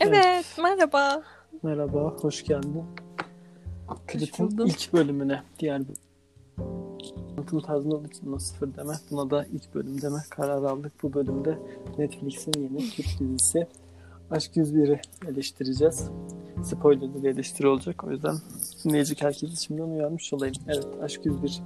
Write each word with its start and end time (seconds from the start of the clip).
Evet, 0.00 0.46
merhaba. 0.62 1.22
Merhaba, 1.62 2.14
hoş 2.20 2.44
geldin. 2.44 2.84
Buldum. 4.38 4.66
ilk 4.66 4.92
bölümüne, 4.92 5.42
diğer 5.58 5.80
bölüm. 5.80 5.96
Anlatım 7.30 7.60
tarzında 7.60 7.96
olduğu 7.96 8.08
için 8.08 8.26
buna 8.26 8.38
sıfır 8.38 8.76
deme. 8.76 8.92
Buna 9.10 9.30
da 9.30 9.44
ilk 9.44 9.74
bölüm 9.74 10.02
deme 10.02 10.18
karar 10.30 10.62
aldık. 10.62 10.92
Bu 11.02 11.12
bölümde 11.12 11.58
Netflix'in 11.98 12.52
yeni 12.62 12.90
Türk 12.90 13.06
dizisi 13.20 13.66
Aşk 14.30 14.56
101'i 14.56 15.00
eleştireceğiz. 15.28 16.10
Spoilerlı 16.64 17.22
bir 17.22 17.28
eleştiri 17.28 17.68
olacak. 17.68 18.04
O 18.04 18.10
yüzden 18.10 18.36
dinleyecek 18.84 19.22
herkesi 19.22 19.64
şimdiden 19.64 19.88
uyarmış 19.88 20.32
olayım. 20.32 20.54
Evet, 20.66 20.86
Aşk 21.02 21.26
101. 21.26 21.62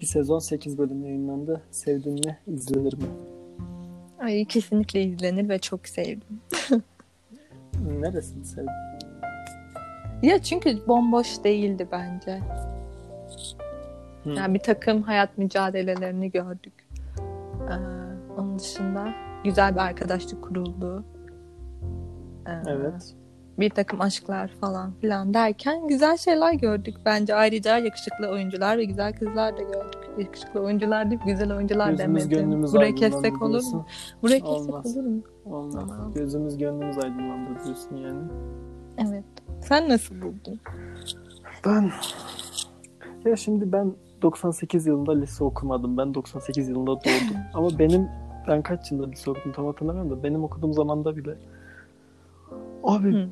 Bir 0.00 0.06
sezon 0.06 0.38
8 0.38 0.78
bölüm 0.78 1.04
yayınlandı. 1.04 1.62
Sevdin 1.70 2.14
mi? 2.14 2.38
İzlenir 2.46 2.94
mi? 2.94 3.08
Ay 4.18 4.44
kesinlikle 4.44 5.02
izlenir 5.02 5.48
ve 5.48 5.58
çok 5.58 5.88
sevdim. 5.88 6.40
Neresini 7.88 8.44
sevdin? 8.44 8.68
Ya 10.22 10.42
çünkü 10.42 10.86
bomboş 10.88 11.44
değildi 11.44 11.88
bence. 11.92 12.40
Hı. 14.24 14.30
Yani 14.30 14.54
bir 14.54 14.58
takım 14.60 15.02
hayat 15.02 15.38
mücadelelerini 15.38 16.30
gördük. 16.30 16.72
Ee, 17.70 17.74
onun 18.40 18.58
dışında 18.58 19.08
güzel 19.44 19.74
bir 19.74 19.80
arkadaşlık 19.80 20.44
kuruldu. 20.44 21.04
Ee, 22.46 22.50
Evet. 22.66 23.14
Bir 23.58 23.70
takım 23.70 24.00
aşklar 24.00 24.48
falan 24.60 24.92
filan 25.00 25.34
derken 25.34 25.88
güzel 25.88 26.16
şeyler 26.16 26.52
gördük. 26.52 26.94
Bence 27.04 27.34
ayrıca 27.34 27.78
yakışıklı 27.78 28.28
oyuncular 28.28 28.78
ve 28.78 28.84
güzel 28.84 29.12
kızlar 29.12 29.56
da 29.56 29.62
gördük. 29.62 30.00
Yakışıklı 30.18 30.60
oyuncular 30.60 31.10
değil, 31.10 31.20
güzel 31.26 31.52
oyuncular 31.56 31.90
Gözümüz 31.90 32.30
demedim. 32.30 32.62
Buraya 32.62 32.94
kessek 32.94 33.42
olur 33.42 33.62
mu? 33.62 33.86
Buraya 34.22 34.40
kessek 34.40 34.68
Olmaz. 34.70 34.96
olur 34.96 35.06
mu? 35.06 35.22
Olmaz. 35.50 35.74
Tamam. 35.74 36.12
Gözümüz 36.14 36.58
gönlümüz 36.58 36.98
aydınlandı 36.98 37.50
diyorsun 37.64 37.96
yani. 37.96 38.20
Evet. 38.98 39.24
Sen 39.60 39.88
nasıl 39.88 40.14
buldun? 40.14 40.60
Ben 41.66 41.90
ya 43.24 43.36
şimdi 43.36 43.72
ben 43.72 43.92
98 44.22 44.86
yılında 44.86 45.12
lise 45.12 45.44
okumadım. 45.44 45.96
Ben 45.96 46.14
98 46.14 46.68
yılında 46.68 46.90
doğdum. 46.90 47.36
Ama 47.54 47.78
benim 47.78 48.08
ben 48.48 48.62
kaç 48.62 48.92
yılında 48.92 49.10
lise 49.10 49.30
okudum 49.30 49.52
tam 49.52 49.66
hatırlamıyorum 49.66 50.10
da 50.10 50.22
benim 50.22 50.44
okuduğum 50.44 50.72
zamanda 50.72 51.16
bile 51.16 51.34
abi 52.84 53.12
Hı. 53.12 53.28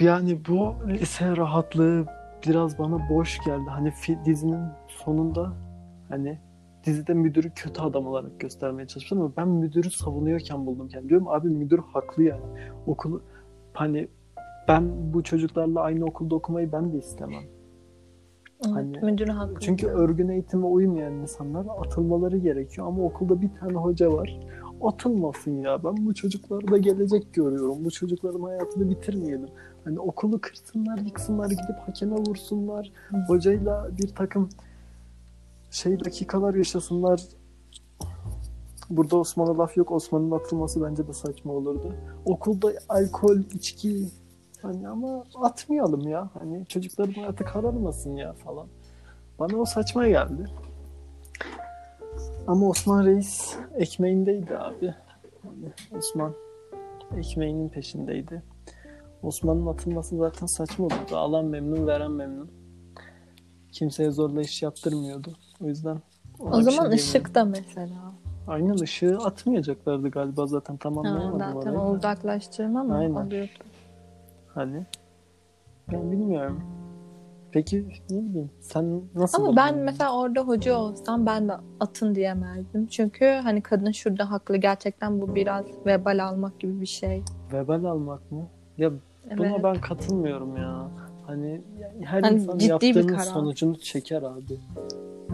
yani 0.00 0.40
bu 0.48 0.74
lise 0.88 1.36
rahatlığı 1.36 2.06
biraz 2.46 2.78
bana 2.78 3.08
boş 3.10 3.38
geldi. 3.44 3.70
Hani 3.70 3.92
dizinin 4.24 4.60
sonunda 4.88 5.52
hani 6.08 6.38
dizide 6.84 7.14
müdürü 7.14 7.50
kötü 7.50 7.82
adam 7.82 8.06
olarak 8.06 8.40
göstermeye 8.40 8.86
çalışmışlar 8.86 9.16
ama 9.16 9.32
ben 9.36 9.48
müdürü 9.48 9.90
savunuyorken 9.90 10.66
buldum 10.66 10.88
kendimi. 10.88 11.08
Diyorum 11.08 11.28
abi 11.28 11.48
müdür 11.48 11.78
haklı 11.78 12.22
yani. 12.22 12.42
Okulu 12.86 13.22
hani 13.72 14.08
ben 14.68 15.12
bu 15.14 15.22
çocuklarla 15.22 15.80
aynı 15.80 16.04
okulda 16.04 16.34
okumayı 16.34 16.72
ben 16.72 16.92
de 16.92 16.98
istemem. 16.98 17.42
Evet, 18.66 18.74
Hani- 18.74 18.98
müdürü 19.02 19.32
haklı. 19.32 19.60
Çünkü 19.60 19.86
örgün 19.86 20.28
eğitime 20.28 20.66
uymayan 20.66 21.12
insanlar 21.12 21.66
atılmaları 21.86 22.38
gerekiyor 22.38 22.86
ama 22.86 23.02
okulda 23.04 23.40
bir 23.40 23.50
tane 23.60 23.72
hoca 23.72 24.12
var. 24.12 24.40
Atılmasın 24.82 25.62
ya. 25.62 25.84
Ben 25.84 26.06
bu 26.06 26.14
çocuklarda 26.14 26.78
gelecek 26.78 27.34
görüyorum. 27.34 27.84
Bu 27.84 27.90
çocukların 27.90 28.40
hayatını 28.40 28.90
bitirmeyelim. 28.90 29.48
Hani 29.84 30.00
okulu 30.00 30.40
kırsınlar, 30.40 30.98
yıksınlar, 30.98 31.50
gidip 31.50 31.76
hakeme 31.86 32.16
vursunlar. 32.16 32.92
Hocayla 33.28 33.88
bir 33.98 34.08
takım 34.08 34.48
şey 35.70 36.04
dakikalar 36.04 36.54
yaşasınlar. 36.54 37.20
Burada 38.90 39.16
Osman'a 39.16 39.58
laf 39.58 39.76
yok. 39.76 39.92
Osman'ın 39.92 40.30
atılması 40.30 40.82
bence 40.84 41.08
de 41.08 41.12
saçma 41.12 41.52
olurdu. 41.52 41.94
Okulda 42.24 42.72
alkol, 42.88 43.38
içki 43.38 44.08
hani 44.62 44.88
ama 44.88 45.24
atmayalım 45.34 46.08
ya. 46.08 46.30
Hani 46.38 46.66
çocukların 46.66 47.12
hayatı 47.12 47.44
kararmasın 47.44 48.16
ya 48.16 48.32
falan. 48.32 48.66
Bana 49.38 49.56
o 49.56 49.64
saçma 49.64 50.08
geldi. 50.08 50.44
Ama 52.46 52.68
Osman 52.68 53.06
Reis 53.06 53.56
ekmeğindeydi 53.74 54.58
abi. 54.58 54.94
Yani 55.44 55.72
Osman 55.98 56.34
ekmeğinin 57.16 57.68
peşindeydi. 57.68 58.42
Osman'ın 59.22 59.66
atılması 59.66 60.16
zaten 60.16 60.46
saçma 60.46 60.84
olurdu. 60.84 61.16
Alan 61.16 61.44
memnun, 61.44 61.86
veren 61.86 62.10
memnun. 62.10 62.50
Kimseye 63.72 64.10
zorla 64.10 64.40
iş 64.42 64.62
yaptırmıyordu. 64.62 65.36
O 65.64 65.66
yüzden 65.66 65.98
O 66.40 66.58
bir 66.58 66.62
zaman 66.62 66.84
şey 66.84 66.94
ışık 66.94 67.34
da 67.34 67.44
mesela. 67.44 68.12
Aynen 68.46 68.80
ışığı 68.80 69.18
atmayacaklardı 69.18 70.08
galiba 70.08 70.46
zaten 70.46 70.74
Ha, 70.74 70.78
tamamlayamadım 70.80 71.38
zaten 71.38 71.74
orayı. 71.74 71.96
uzaklaştırma 71.96 72.84
mı 72.84 72.96
Aynen. 72.96 73.26
oluyordu? 73.26 73.50
Hani 74.46 74.86
ben 75.92 76.12
bilmiyorum. 76.12 76.62
Peki 77.52 77.86
ne 78.10 78.16
bileyim 78.22 78.50
sen 78.60 79.02
nasıl 79.14 79.42
Ama 79.44 79.56
ben 79.56 79.76
mesela 79.78 80.16
orada 80.18 80.40
hoca 80.40 80.76
olsam 80.76 81.26
ben 81.26 81.48
de 81.48 81.52
atın 81.80 82.14
diyemezdim. 82.14 82.86
Çünkü 82.86 83.24
hani 83.24 83.60
kadın 83.62 83.90
şurada 83.92 84.30
haklı. 84.30 84.56
Gerçekten 84.56 85.20
bu 85.20 85.34
biraz 85.34 85.64
vebal 85.86 86.24
almak 86.24 86.60
gibi 86.60 86.80
bir 86.80 86.86
şey. 86.86 87.22
Vebal 87.52 87.84
almak 87.84 88.32
mı? 88.32 88.48
Ya 88.78 88.90
Evet. 89.28 89.38
buna 89.38 89.62
ben 89.62 89.80
katılmıyorum 89.80 90.56
ya. 90.56 90.90
Hani 91.28 91.60
her 92.04 92.22
Hani 92.22 92.34
insan 92.34 92.58
ciddi 92.58 92.80
bir 92.80 92.94
yaptığının 92.94 93.18
sonucunu 93.18 93.78
çeker 93.78 94.22
abi. 94.22 94.58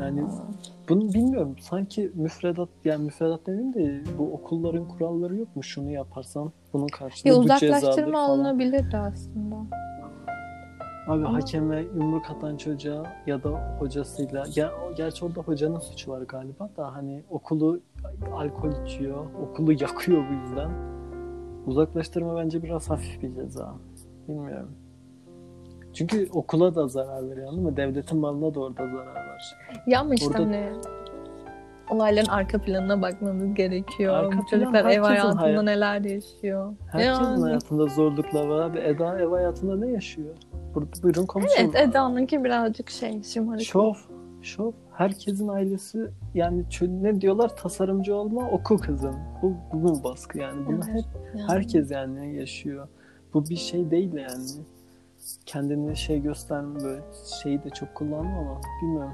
Yani 0.00 0.24
bunu 0.88 1.14
bilmiyorum. 1.14 1.56
Sanki 1.60 2.10
müfredat 2.14 2.68
yani 2.84 3.04
müfredat 3.04 3.46
demeyeyim 3.46 3.74
de 3.74 4.02
bu 4.18 4.32
okulların 4.32 4.88
kuralları 4.88 5.36
yok 5.36 5.56
mu? 5.56 5.62
Şunu 5.62 5.90
yaparsan 5.90 6.52
bunun 6.72 6.86
karşılığı 6.86 7.28
Ya 7.32 7.38
bu 7.38 7.42
cezadır 7.42 7.76
uzaklaştırma 7.76 8.12
falan. 8.12 8.28
alınabilirdi 8.28 8.96
aslında. 8.96 9.56
Abi 11.08 11.26
Ama- 11.26 11.34
hakeme 11.34 11.80
yumruk 11.96 12.30
atan 12.30 12.56
çocuğa 12.56 13.02
ya 13.26 13.42
da 13.44 13.76
hocasıyla 13.78 14.44
ya 14.56 14.72
gerçi 14.96 15.24
orada 15.24 15.40
hocanın 15.40 15.78
suçu 15.78 16.10
var 16.10 16.22
galiba 16.22 16.70
da 16.76 16.94
hani 16.94 17.22
okulu 17.30 17.80
alkol 18.32 18.84
içiyor, 18.86 19.26
okulu 19.42 19.72
yakıyor 19.72 20.22
bu 20.30 20.32
yüzden. 20.34 20.70
Uzaklaştırma 21.66 22.36
bence 22.36 22.62
biraz 22.62 22.90
hafif 22.90 23.22
bir 23.22 23.34
ceza. 23.34 23.74
Bilmiyorum. 24.28 24.70
Çünkü 25.94 26.28
okula 26.32 26.74
da 26.74 26.88
zarar 26.88 27.30
veriyor 27.30 27.52
değil 27.52 27.62
mi? 27.62 27.76
Devletin 27.76 28.18
malına 28.18 28.54
da 28.54 28.60
orada 28.60 28.86
zarar 28.86 29.14
var. 29.28 29.56
Ya 29.86 30.00
ama 30.00 30.14
işte 30.14 30.26
Orada- 30.28 30.38
hani 30.42 30.70
olayların 31.90 32.28
arka 32.28 32.58
planına 32.60 33.02
bakmamız 33.02 33.54
gerekiyor. 33.54 34.14
Arka 34.14 34.26
Bu 34.38 34.46
plan 34.46 34.46
çocuklar 34.46 34.84
ev 34.84 35.00
hayatında 35.00 35.42
hayat- 35.42 35.62
neler 35.64 36.00
yaşıyor. 36.00 36.74
Herkesin 36.92 37.24
Yani- 37.24 37.40
hayatında 37.42 37.86
zorluklar 37.86 38.46
var 38.46 38.62
abi. 38.62 38.78
Eda 38.78 39.20
ev 39.20 39.28
hayatında 39.30 39.76
ne 39.76 39.90
yaşıyor? 39.90 40.34
Burada, 40.74 41.02
buyurun 41.02 41.26
konuşalım. 41.26 41.70
Evet 41.76 41.88
Eda'nınki 41.88 42.44
birazcık 42.44 42.90
şey 42.90 43.22
şımarık. 43.22 43.62
Şov. 43.62 43.94
Şov. 44.42 44.72
Herkesin 44.92 45.48
ailesi 45.48 46.10
yani 46.34 46.64
ne 46.82 47.20
diyorlar 47.20 47.56
tasarımcı 47.56 48.14
olma 48.16 48.50
oku 48.50 48.76
kızım. 48.76 49.16
Bu, 49.42 49.52
bu 49.72 50.04
baskı 50.04 50.38
yani? 50.38 50.66
Bunu 50.66 50.74
Evet, 50.74 51.04
hep 51.04 51.04
yani. 51.38 51.48
herkes 51.50 51.90
yani 51.90 52.36
yaşıyor. 52.36 52.88
Bu 53.34 53.48
bir 53.48 53.56
şey 53.56 53.90
değil 53.90 54.12
yani. 54.14 54.44
Kendini 55.46 55.96
şey 55.96 56.22
gösterme 56.22 56.80
böyle 56.80 57.02
şeyi 57.42 57.64
de 57.64 57.70
çok 57.70 57.94
kullanma 57.94 58.38
ama 58.38 58.60
bilmiyorum. 58.82 59.12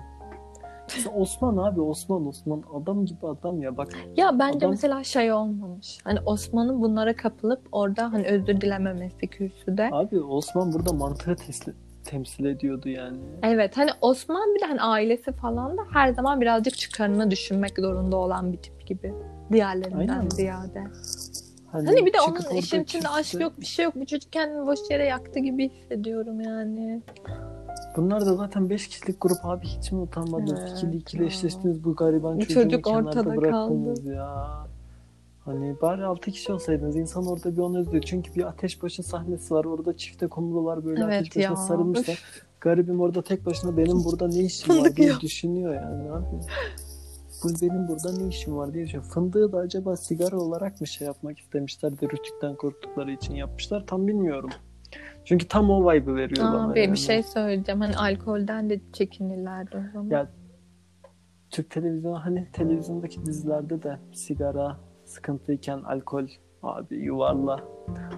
Mesela 0.96 1.16
Osman 1.16 1.56
abi 1.56 1.80
Osman 1.80 2.26
Osman 2.26 2.62
adam 2.80 3.06
gibi 3.06 3.26
adam 3.26 3.62
ya 3.62 3.76
bak 3.76 3.88
Ya 4.16 4.38
bence 4.38 4.58
Adam- 4.58 4.70
mesela 4.70 5.04
şey 5.04 5.32
olmamış. 5.32 5.98
Hani 6.04 6.18
Osman'ın 6.26 6.82
bunlara 6.82 7.16
kapılıp 7.16 7.60
orada 7.72 8.12
hani 8.12 8.26
özür 8.26 8.60
dilememesi 8.60 9.26
kürsüde. 9.26 9.88
abi 9.92 10.20
Osman 10.20 10.72
burada 10.72 10.92
mantığı 10.92 11.32
tesli- 11.32 11.74
temsil 12.04 12.44
ediyordu 12.44 12.88
yani. 12.88 13.18
Evet 13.42 13.76
hani 13.76 13.90
Osman 14.00 14.54
bir 14.54 14.60
de 14.60 14.64
hani 14.66 14.80
ailesi 14.82 15.32
falan 15.32 15.78
da 15.78 15.82
her 15.92 16.12
zaman 16.12 16.40
birazcık 16.40 16.78
çıkarını 16.78 17.30
düşünmek 17.30 17.78
zorunda 17.78 18.16
olan 18.16 18.52
bir 18.52 18.58
tip 18.58 18.86
gibi. 18.86 19.14
Diğerlerinden 19.52 20.08
Aynen. 20.08 20.28
ziyade. 20.28 20.84
Hani 21.72 22.06
bir 22.06 22.12
de 22.12 22.16
onun 22.28 22.56
işin 22.56 22.82
içinde 22.82 23.08
aşk 23.08 23.40
yok 23.40 23.52
bir 23.60 23.66
şey 23.66 23.84
yok. 23.84 23.94
Bu 23.96 24.06
çocuk 24.06 24.32
kendini 24.32 24.66
boş 24.66 24.78
yere 24.90 25.04
yaktı 25.04 25.38
gibi 25.38 25.68
hissediyorum 25.68 26.40
yani. 26.40 27.02
Bunlar 27.96 28.26
da 28.26 28.34
zaten 28.34 28.70
5 28.70 28.88
kişilik 28.88 29.20
grup 29.20 29.38
abi 29.44 29.66
hiç 29.66 29.92
mi 29.92 30.00
utanmadınız? 30.00 30.60
Evet 30.60 30.72
İkili 30.76 30.96
ikili 30.96 31.26
eşleştiniz 31.26 31.84
bu 31.84 31.96
gariban 31.96 32.36
Bu 32.36 32.44
çocuğu 32.44 32.70
çocuk 32.70 32.86
ortada 32.86 33.36
bıraktınız 33.36 34.04
ya. 34.04 34.66
Hani 35.44 35.76
bari 35.82 36.04
6 36.04 36.30
kişi 36.30 36.52
olsaydınız 36.52 36.96
insan 36.96 37.26
orada 37.26 37.52
bir 37.56 37.58
onu 37.58 37.78
özlüyor. 37.78 38.02
Çünkü 38.06 38.34
bir 38.34 38.44
ateş 38.48 38.82
başı 38.82 39.02
sahnesi 39.02 39.54
var. 39.54 39.64
Orada 39.64 39.96
çifte 39.96 40.26
kumrular 40.26 40.84
böyle 40.84 41.04
Evet 41.04 41.20
ateş 41.20 41.36
başına 41.36 41.56
sarılmışlar. 41.56 42.22
Garibim 42.60 43.00
orada 43.00 43.22
tek 43.22 43.46
başına 43.46 43.76
benim 43.76 44.04
burada 44.04 44.28
ne 44.28 44.38
işim 44.38 44.78
var 44.84 44.96
diye 44.96 45.20
düşünüyor 45.20 45.74
yani 45.74 46.12
abi. 46.12 46.24
Bu 47.44 47.48
benim 47.62 47.88
burada 47.88 48.12
ne 48.12 48.28
işim 48.28 48.56
var 48.56 48.74
diye 48.74 48.84
düşünüyor. 48.84 49.04
Fındığı 49.04 49.52
da 49.52 49.58
acaba 49.58 49.96
sigara 49.96 50.36
olarak 50.36 50.80
mı 50.80 50.86
şey 50.86 51.06
yapmak 51.06 51.38
istemişler 51.38 52.00
de 52.00 52.06
rütükten 52.06 52.54
korktukları 52.54 53.12
için 53.12 53.34
yapmışlar 53.34 53.86
tam 53.86 54.08
bilmiyorum. 54.08 54.50
Çünkü 55.24 55.48
tam 55.48 55.70
o 55.70 55.92
vibe'ı 55.92 56.16
veriyor 56.16 56.44
bana. 56.44 56.70
Aa, 56.70 56.74
bir, 56.74 56.80
yani. 56.80 56.92
bir 56.92 56.98
şey 56.98 57.22
söyleyeceğim. 57.22 57.80
Hani 57.80 57.96
alkolden 57.96 58.70
de 58.70 58.80
çekinirlerdi 58.92 59.76
o 59.76 59.92
zaman. 59.92 60.10
Ya 60.10 60.30
Türk 61.50 61.70
televizyonu 61.70 62.24
hani 62.24 62.48
televizyondaki 62.52 63.26
dizilerde 63.26 63.82
de 63.82 63.98
sigara 64.12 64.76
sıkıntıyken 65.04 65.78
alkol 65.78 66.26
Abi 66.62 66.96
yuvarla. 66.96 67.60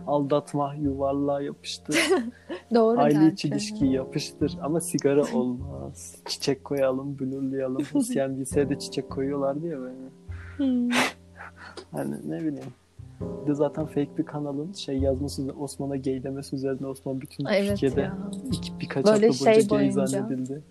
Aldatma 0.07 0.75
yuvarla 0.75 1.43
yapıştır. 1.43 1.97
Doğru 2.75 3.01
Aile 3.01 3.27
içi 3.33 3.49
ilişki 3.49 3.87
yapıştır. 3.87 4.59
Ama 4.63 4.81
sigara 4.81 5.23
olmaz. 5.35 6.17
Çiçek 6.27 6.65
koyalım, 6.65 7.19
blurlayalım. 7.19 7.83
CNBC'de 8.13 8.79
çiçek 8.79 9.11
koyuyorlardı 9.11 9.67
ya 9.67 9.79
böyle. 9.81 9.97
Hmm. 10.57 10.91
Hani 11.93 12.31
ne 12.31 12.39
bileyim. 12.39 12.73
Bir 13.43 13.47
de 13.51 13.55
zaten 13.55 13.87
fake 13.87 14.19
bir 14.19 14.25
kanalın 14.25 14.73
şey 14.73 14.99
yazması 14.99 15.43
Osman'a 15.61 15.97
gay 15.97 16.23
demesi 16.23 16.57
üzerine 16.57 16.87
Osman 16.87 17.21
bütün 17.21 17.45
Evet 17.45 17.69
Türkiye'de 17.69 18.01
ya. 18.01 18.19
iki, 18.53 18.81
birkaç 18.81 19.05
Böyle 19.07 19.27
hafta 19.27 19.45
boyunca 19.45 19.61
şey 19.61 19.69
gay 19.69 19.79
boyunca. 19.79 20.07
zannedildi. 20.07 20.63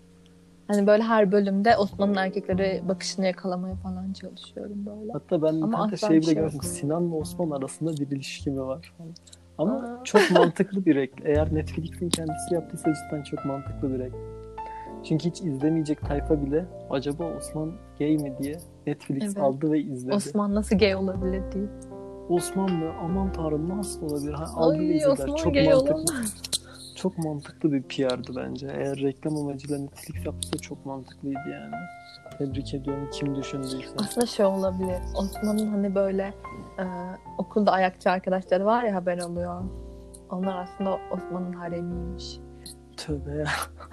Hani 0.72 0.86
böyle 0.86 1.02
her 1.02 1.32
bölümde 1.32 1.76
Osman'ın 1.76 2.14
erkekleri 2.14 2.82
bakışını 2.88 3.26
yakalamaya 3.26 3.74
falan 3.76 4.12
çalışıyorum 4.12 4.86
böyle. 4.86 5.12
Hatta 5.12 5.42
ben 5.42 5.48
Ama 5.48 5.66
internette 5.66 5.96
şey 5.96 6.10
bile 6.10 6.22
şey 6.22 6.34
gördüm. 6.34 6.50
yok. 6.54 6.64
Sinan'la 6.64 7.14
Osman 7.16 7.50
arasında 7.50 7.90
bir 7.92 8.10
ilişki 8.16 8.50
mi 8.50 8.62
var 8.66 8.92
falan. 8.98 9.10
Ama 9.58 9.72
Aa. 9.74 10.04
çok 10.04 10.30
mantıklı 10.30 10.84
bir 10.86 10.94
reklam. 10.94 11.26
Eğer 11.26 11.54
Netflix'in 11.54 12.08
kendisi 12.08 12.54
yaptıysa 12.54 12.92
cidden 12.94 13.22
çok 13.22 13.44
mantıklı 13.44 13.94
bir 13.94 13.98
reklam. 13.98 14.20
Çünkü 15.04 15.28
hiç 15.28 15.40
izlemeyecek 15.40 16.00
tayfa 16.00 16.42
bile 16.46 16.64
acaba 16.90 17.24
Osman 17.38 17.72
gay 17.98 18.16
mi 18.16 18.32
diye 18.42 18.58
Netflix 18.86 19.24
Evet. 19.24 19.36
aldı 19.38 19.72
ve 19.72 19.80
izledi. 19.80 20.14
Osman 20.14 20.54
nasıl 20.54 20.78
gay 20.78 20.94
olabilir 20.96 21.42
diye. 21.52 21.64
Osman 22.28 22.72
mı? 22.72 22.90
Aman 23.04 23.32
tanrım 23.32 23.78
nasıl 23.78 24.02
olabilir? 24.10 24.32
Ha, 24.32 24.44
aldı 24.56 24.74
ve 24.74 24.78
Ay 24.78 24.96
izlediler. 24.96 25.12
Osman 25.12 25.36
Çok 25.36 25.54
gay 25.54 25.64
mantıklı. 25.68 25.92
olamaz. 25.94 26.34
Çok 27.02 27.18
mantıklı 27.18 27.72
bir 27.72 27.82
PR'dı 27.82 28.36
bence. 28.36 28.66
Eğer 28.66 28.96
reklam 28.96 29.36
amacıyla 29.36 29.78
Netflix 29.78 30.26
yaptıysa 30.26 30.58
çok 30.58 30.86
mantıklıydı 30.86 31.40
yani. 31.52 31.74
Tebrik 32.38 32.74
ediyorum 32.74 33.10
kim 33.12 33.36
düşündüyse. 33.36 33.94
Aslında 33.98 34.26
şey 34.26 34.46
olabilir. 34.46 34.98
Osman'ın 35.16 35.66
hani 35.66 35.94
böyle 35.94 36.34
e, 36.78 36.84
okulda 37.38 37.72
ayakçı 37.72 38.10
arkadaşları 38.10 38.64
var 38.64 38.84
ya 38.84 38.94
haber 38.94 39.18
alıyor. 39.18 39.62
Onlar 40.30 40.62
aslında 40.62 40.98
Osman'ın 41.10 41.52
haremiymiş. 41.52 42.38
Tövbe 42.96 43.30
ya. 43.30 43.48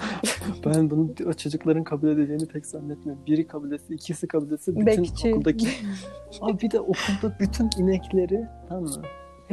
ben 0.65 0.89
bunu 0.89 1.09
o 1.25 1.33
çocukların 1.33 1.83
kabul 1.83 2.07
edeceğini 2.07 2.47
pek 2.47 2.65
zannetmiyorum. 2.65 3.25
Biri 3.25 3.47
kabul 3.47 3.71
etse, 3.71 3.94
ikisi 3.94 4.27
kabul 4.27 4.51
etse 4.51 4.75
bütün 4.75 4.85
Bekçi. 4.85 5.29
okuldaki... 5.29 5.67
Abi 6.41 6.59
bir 6.59 6.71
de 6.71 6.79
okulda 6.79 7.39
bütün 7.39 7.69
inekleri 7.77 8.47
tamam 8.67 8.83
mı? 8.83 9.01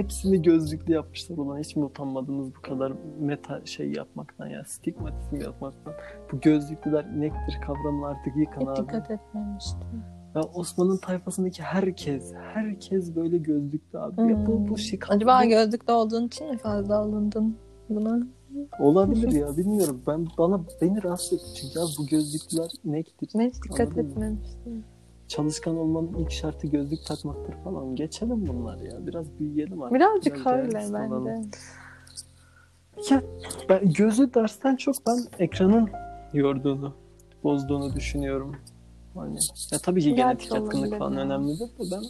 Hepsini 0.00 0.42
gözlüklü 0.42 0.92
yapmışlar 0.92 1.36
ulan. 1.36 1.58
Hiç 1.58 1.76
mi 1.76 1.84
utanmadınız 1.84 2.48
bu 2.56 2.62
kadar 2.62 2.92
meta 3.20 3.66
şey 3.66 3.92
yapmaktan 3.92 4.46
ya? 4.46 4.64
Stigmatizm 4.64 5.36
yapmaktan. 5.36 5.92
Bu 6.32 6.40
gözlüklüler 6.40 7.04
inektir 7.04 7.58
kavramını 7.66 8.06
artık 8.06 8.36
yıkan 8.36 8.66
abi. 8.66 8.76
dikkat 8.82 9.10
etmemiştim. 9.10 9.80
Ya 10.34 10.42
Osman'ın 10.54 10.96
tayfasındaki 10.96 11.62
herkes, 11.62 12.32
herkes 12.54 13.16
böyle 13.16 13.38
gözlüklü 13.38 13.98
abi. 13.98 14.20
Ya 14.32 14.46
bu, 14.46 14.52
bu 14.52 14.68
Hmm. 14.68 14.78
şık. 14.78 15.10
Acaba 15.10 15.40
bu- 15.44 15.48
gözlükte 15.48 15.92
olduğun 15.92 16.26
için 16.26 16.50
mi 16.50 16.58
fazla 16.58 16.96
alındın 16.98 17.56
buna? 17.88 18.26
Olabilir 18.80 19.32
ya 19.32 19.56
bilmiyorum. 19.56 20.02
Ben 20.06 20.26
bana 20.38 20.60
beni 20.80 21.02
rahatsız 21.04 21.32
etti 21.32 21.54
çünkü 21.54 21.78
abi 21.80 21.90
bu 21.98 22.06
gözlüklüler 22.06 22.70
inektir. 22.84 23.28
Ben 23.34 23.48
hiç 23.48 23.54
dikkat 23.64 23.88
Anladın 23.88 24.18
mı? 24.18 24.36
Çalışkan 25.28 25.76
olmanın 25.76 26.14
ilk 26.18 26.30
şartı 26.30 26.66
gözlük 26.66 27.06
takmaktır 27.06 27.54
falan. 27.64 27.96
Geçelim 27.96 28.46
bunlar 28.46 28.78
ya. 28.78 29.06
Biraz 29.06 29.38
büyüyelim 29.38 29.82
artık. 29.82 29.94
Birazcık 29.96 30.36
Biraz 30.36 30.46
öyle 30.94 31.14
olalım. 31.14 31.26
bence. 31.26 31.58
Ya, 33.14 33.22
ben 33.68 33.92
gözü 33.92 34.34
dersten 34.34 34.76
çok 34.76 34.94
ben 35.06 35.18
ekranın 35.38 35.90
yorduğunu, 36.32 36.92
bozduğunu 37.44 37.94
düşünüyorum. 37.94 38.56
Hani, 39.14 39.38
ya 39.72 39.78
tabii 39.78 40.00
ki 40.00 40.08
Gerçi 40.08 40.22
genetik 40.22 40.50
yatkınlık 40.54 40.74
olabilir 40.74 40.98
falan 40.98 41.16
önemlidir 41.16 41.66
de 41.66 41.82
ben 41.92 42.02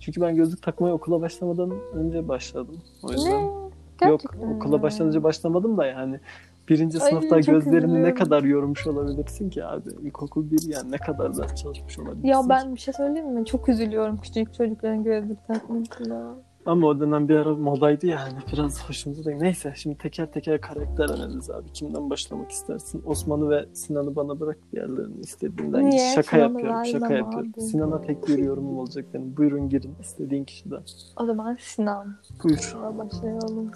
çünkü 0.00 0.20
ben 0.20 0.36
gözlük 0.36 0.62
takmaya 0.62 0.94
okula 0.94 1.20
başlamadan 1.20 1.70
önce 1.94 2.28
başladım. 2.28 2.76
O 3.02 3.12
yüzden 3.12 3.30
Ne? 3.32 3.46
yok 3.46 3.70
Gerçekten 4.00 4.56
okula 4.56 4.76
mi? 4.76 4.82
başlamadan 4.82 5.08
önce 5.08 5.22
başlamadım 5.22 5.76
da 5.76 5.86
yani 5.86 6.20
birinci 6.68 7.00
Ay, 7.00 7.10
sınıfta 7.10 7.40
gözlerini 7.40 7.86
ne 7.86 7.92
üzülüyorum. 7.92 8.14
kadar 8.18 8.42
yormuş 8.42 8.86
olabilirsin 8.86 9.50
ki 9.50 9.64
abi? 9.64 9.88
İlkokul 10.02 10.50
bir 10.50 10.62
yani 10.68 10.90
ne 10.92 10.96
kadar 10.98 11.36
ders 11.36 11.54
çalışmış 11.54 11.98
olabilirsin 11.98 12.28
Ya 12.28 12.40
ben 12.48 12.74
bir 12.74 12.80
şey 12.80 12.94
söyleyeyim 12.94 13.32
mi? 13.34 13.44
Çok 13.44 13.68
üzülüyorum 13.68 14.16
küçük 14.16 14.54
çocukların 14.54 15.04
gözlük 15.04 15.46
takmasına. 15.46 16.34
Ama 16.66 16.86
o 16.86 17.00
dönem 17.00 17.28
bir 17.28 17.36
ara 17.36 17.54
modaydı 17.54 18.06
yani. 18.06 18.32
Biraz 18.52 18.88
hoşumuza 18.88 19.24
da. 19.24 19.30
Neyse 19.34 19.72
şimdi 19.76 19.98
teker 19.98 20.32
teker 20.32 20.60
karakter 20.60 21.04
analizi 21.08 21.54
abi. 21.54 21.72
Kimden 21.72 22.10
başlamak 22.10 22.50
istersin? 22.50 23.02
Osman'ı 23.06 23.50
ve 23.50 23.66
Sinan'ı 23.72 24.16
bana 24.16 24.40
bırak 24.40 24.58
diğerlerini 24.72 25.20
istediğinden. 25.20 25.90
Niye? 25.90 26.10
Şaka 26.14 26.22
Sinan'ı 26.36 26.52
yapıyorum. 26.52 26.84
Şaka 26.84 27.14
yapıyorum. 27.14 27.52
abi. 27.56 27.60
Sinan'a 27.60 28.00
tek 28.02 28.28
bir 28.28 28.38
yorumum 28.38 28.78
olacak 28.78 29.04
benim. 29.14 29.36
Buyurun 29.36 29.68
girin 29.68 29.94
istediğin 30.00 30.44
kişiden. 30.44 30.80
O 31.20 31.26
zaman 31.26 31.56
Sinan. 31.60 32.16
Buyur. 32.44 32.76
Başlayalım. 32.98 33.70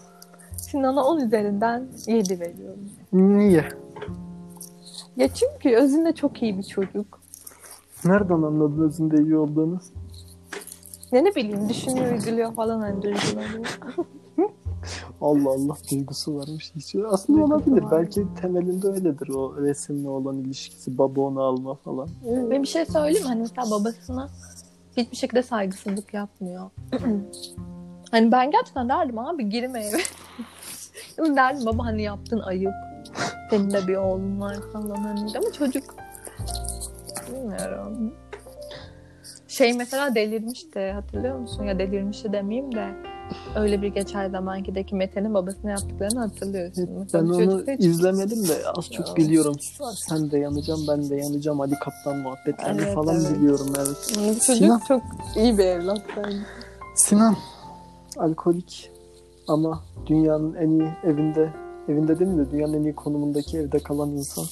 Sinan'a 0.60 1.04
10 1.04 1.20
üzerinden 1.20 1.88
7 2.06 2.40
veriyorum. 2.40 2.88
Niye? 3.12 3.68
Ya 5.16 5.28
çünkü 5.34 5.76
özünde 5.76 6.12
çok 6.12 6.42
iyi 6.42 6.58
bir 6.58 6.62
çocuk. 6.62 7.20
Nereden 8.04 8.42
anladın 8.42 8.88
özünde 8.88 9.22
iyi 9.22 9.36
olduğunu? 9.36 9.80
Ya 11.12 11.22
ne 11.22 11.34
bileyim 11.34 11.68
düşünüyor, 11.68 12.12
üzülüyor 12.12 12.54
falan 12.54 12.80
hani 12.80 13.02
duygulanıyor. 13.02 13.78
Allah 15.20 15.50
Allah 15.50 15.76
duygusu 15.90 16.36
varmış. 16.36 16.72
Hiç 16.76 16.94
aslında 17.08 17.38
Duygusu 17.38 17.54
olabilir. 17.54 17.82
var. 17.82 17.90
Belki 17.92 18.26
temelinde 18.40 18.88
öyledir 18.88 19.28
o 19.28 19.56
resimle 19.62 20.08
olan 20.08 20.38
ilişkisi. 20.38 20.98
Baba 20.98 21.20
onu 21.20 21.42
alma 21.42 21.74
falan. 21.74 22.08
Ve 22.24 22.62
bir 22.62 22.66
şey 22.66 22.86
söyleyeyim? 22.86 23.26
Hani 23.26 23.40
mesela 23.40 23.70
babasına 23.70 24.28
hiçbir 24.96 25.16
şekilde 25.16 25.42
saygısızlık 25.42 26.14
yapmıyor. 26.14 26.70
hani 28.10 28.32
ben 28.32 28.50
gerçekten 28.50 28.88
derdim 28.88 29.18
abi 29.18 29.48
girme 29.48 29.80
eve. 29.86 29.96
Ama 31.20 31.36
derdim 31.36 31.66
baba 31.66 31.84
hani 31.84 32.02
yaptın 32.02 32.40
ayıp. 32.40 32.72
Senin 33.50 33.70
de 33.70 33.88
bir 33.88 33.96
oğlun 33.96 34.40
var 34.40 34.56
falan 34.72 34.96
hani. 34.96 35.20
Ama 35.38 35.52
çocuk 35.52 35.94
bilmiyorum. 37.32 38.14
Şey 39.48 39.72
mesela 39.72 40.14
delirmişti 40.14 40.90
hatırlıyor 40.90 41.38
musun? 41.38 41.64
Ya 41.64 41.78
delirmişti 41.78 42.32
demeyeyim 42.32 42.74
de 42.74 42.88
öyle 43.56 43.82
bir 43.82 43.88
geçer 43.88 44.30
zamankideki 44.30 44.94
Mete'nin 44.94 45.34
babasına 45.34 45.70
yaptıklarını 45.70 46.20
hatırlıyorsun. 46.20 46.86
Ben 46.88 46.98
Mesela 46.98 47.24
onu 47.24 47.44
çocuk 47.44 47.68
hiç- 47.68 47.84
izlemedim 47.86 48.48
de 48.48 48.54
az 48.76 48.90
çok 48.90 49.08
Ya. 49.08 49.16
biliyorum. 49.16 49.56
Sen 50.08 50.30
de 50.30 50.38
yanacağım, 50.38 50.80
ben 50.88 51.10
de 51.10 51.16
yanacağım. 51.16 51.60
Ali 51.60 51.74
Kaptan 51.74 52.16
muhabbetlerini 52.18 52.80
Evet, 52.82 52.94
falan 52.94 53.20
evet. 53.20 53.36
biliyorum 53.38 53.72
evet. 53.78 53.96
Bu 54.16 54.24
çocuk 54.40 54.42
Sinan. 54.42 54.80
çok 54.88 55.02
iyi 55.36 55.58
bir 55.58 55.64
evlat 55.64 56.02
bence. 56.16 56.36
Sinan 56.96 57.36
alkolik 58.18 58.90
ama 59.50 59.80
dünyanın 60.06 60.54
en 60.54 60.70
iyi 60.70 60.88
evinde 61.04 61.52
evinde 61.88 62.18
değil 62.18 62.30
mi 62.30 62.46
de 62.46 62.50
dünyanın 62.50 62.74
en 62.74 62.82
iyi 62.82 62.94
konumundaki 62.94 63.58
evde 63.58 63.78
kalan 63.78 64.10
insan. 64.10 64.44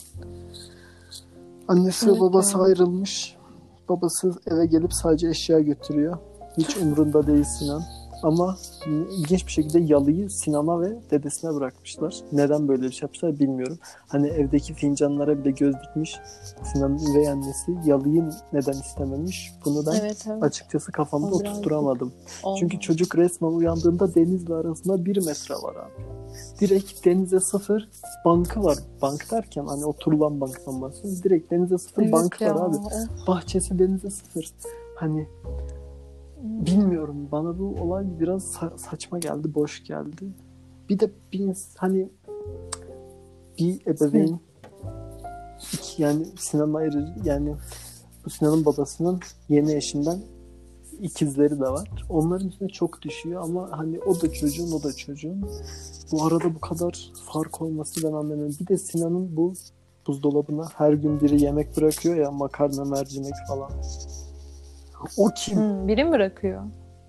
Annesi 1.68 2.06
ve 2.06 2.10
Evet 2.10 2.20
babası 2.20 2.58
ya. 2.58 2.64
ayrılmış. 2.64 3.36
Babası 3.88 4.32
eve 4.46 4.66
gelip 4.66 4.92
sadece 4.92 5.28
eşya 5.28 5.60
götürüyor. 5.60 6.16
Hiç 6.58 6.76
umrunda 6.76 7.26
değil 7.26 7.44
Sinan. 7.44 7.82
Ama 8.22 8.58
ilginç 9.10 9.46
bir 9.46 9.52
şekilde 9.52 9.80
yalıyı 9.80 10.30
Sinan'a 10.30 10.80
ve 10.80 10.96
dedesine 11.10 11.54
bırakmışlar. 11.54 12.14
Neden 12.32 12.68
böyle 12.68 12.82
bir 12.82 12.92
şey 12.92 13.06
yapmışlar 13.06 13.38
bilmiyorum. 13.38 13.78
Hani 14.06 14.28
evdeki 14.28 14.74
fincanlara 14.74 15.44
bile 15.44 15.50
göz 15.50 15.74
dikmiş. 15.74 16.16
Sinan'ın 16.72 17.12
üvey 17.12 17.28
annesi 17.28 17.76
yalıyı 17.84 18.30
neden 18.52 18.72
istememiş? 18.72 19.52
Bunu 19.64 19.86
ben 19.86 20.00
Evet 20.00 20.24
evet. 20.30 20.42
açıkçası 20.42 20.92
kafamda 20.92 21.26
O 21.26 21.30
oturtturamadım. 21.30 22.12
Olmaz. 22.42 22.60
Çünkü 22.60 22.80
çocuk 22.80 23.16
resmen 23.16 23.48
uyandığında 23.48 24.14
denizle 24.14 24.54
arasında 24.54 25.04
bir 25.04 25.26
metre 25.26 25.54
var 25.54 25.74
abi. 25.74 26.02
Direkt 26.60 27.04
denize 27.04 27.40
sıfır 27.40 27.88
bankı 28.24 28.64
var. 28.64 28.78
Bank 29.02 29.30
derken 29.30 29.66
hani 29.66 29.84
oturulan 29.84 30.40
banktan 30.40 30.82
bahsediyorum. 30.82 31.22
Direkt 31.22 31.50
denize 31.50 31.78
sıfır 31.78 32.02
Evet 32.02 32.12
bankı 32.12 32.44
ya, 32.44 32.54
var 32.54 32.68
abi. 32.68 32.76
Bahçesi 33.26 33.78
denize 33.78 34.10
sıfır. 34.10 34.52
Hani 34.96 35.28
bilmiyorum 36.42 37.28
bana 37.32 37.58
bu 37.58 37.74
olay 37.80 38.20
biraz 38.20 38.44
sa- 38.44 38.78
saçma 38.78 39.18
geldi, 39.18 39.54
boş 39.54 39.84
geldi. 39.84 40.26
Bir 40.88 40.98
de 40.98 41.10
bir 41.32 41.56
hani 41.76 42.08
bir 43.58 43.86
ebeveyn 43.86 44.38
iki, 45.72 46.02
yani 46.02 46.26
Sinan 46.38 46.74
ayrı 46.74 47.14
yani 47.24 47.54
bu 48.24 48.30
Sinan'ın 48.30 48.64
babasının 48.64 49.20
yeni 49.48 49.74
eşinden 49.74 50.18
ikizleri 51.00 51.60
de 51.60 51.70
var. 51.70 52.06
Onların 52.08 52.48
üstüne 52.48 52.68
çok 52.68 53.02
düşüyor 53.02 53.42
ama 53.42 53.68
hani 53.72 54.00
o 54.00 54.20
da 54.20 54.32
çocuğun 54.32 54.72
o 54.72 54.82
da 54.82 54.92
çocuğun. 54.92 55.46
Bu 56.12 56.24
arada 56.24 56.54
bu 56.54 56.60
kadar 56.60 57.12
fark 57.32 57.62
olması 57.62 58.02
ben 58.02 58.12
anlamıyorum. 58.12 58.56
Bir 58.60 58.66
de 58.66 58.78
Sinan'ın 58.78 59.36
bu 59.36 59.54
buzdolabına 60.06 60.68
her 60.74 60.92
gün 60.92 61.20
biri 61.20 61.42
yemek 61.42 61.76
bırakıyor 61.76 62.16
ya 62.16 62.30
makarna, 62.30 62.84
mercimek 62.84 63.34
falan. 63.48 63.70
O 65.16 65.28
kim? 65.36 65.56
Hmm, 65.58 65.88
biri 65.88 66.04
mi 66.04 66.10
bırakıyor? 66.12 66.62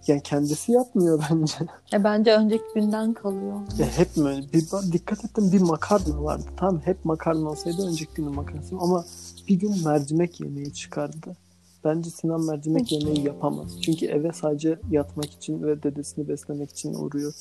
Yani 0.07 0.21
kendisi 0.23 0.71
yapmıyor 0.71 1.23
bence. 1.31 1.55
E 1.93 2.03
bence 2.03 2.33
önceki 2.33 2.63
günden 2.75 3.13
kalıyor. 3.13 3.59
Ya 3.77 3.85
hep 3.97 4.17
mi? 4.17 4.29
öyle? 4.29 4.53
Bir, 4.53 4.91
dikkat 4.91 5.25
ettim 5.25 5.51
bir 5.51 5.61
makarna 5.61 6.23
vardı. 6.23 6.45
Tamam 6.57 6.81
hep 6.85 7.05
makarna 7.05 7.49
olsaydı 7.49 7.87
önceki 7.87 8.13
günün 8.13 8.35
makarnası 8.35 8.75
ama 8.79 9.05
bir 9.47 9.55
gün 9.55 9.83
mercimek 9.85 10.39
yemeği 10.41 10.73
çıkardı. 10.73 11.35
Bence 11.83 12.09
Sinan 12.09 12.45
mercimek 12.45 12.91
yemeği 12.91 13.25
yapamaz. 13.25 13.81
Çünkü 13.81 14.05
eve 14.05 14.33
sadece 14.33 14.79
yatmak 14.91 15.31
için 15.31 15.63
ve 15.63 15.83
dedesini 15.83 16.27
beslemek 16.27 16.69
için 16.69 16.93
uğruyor. 16.93 17.33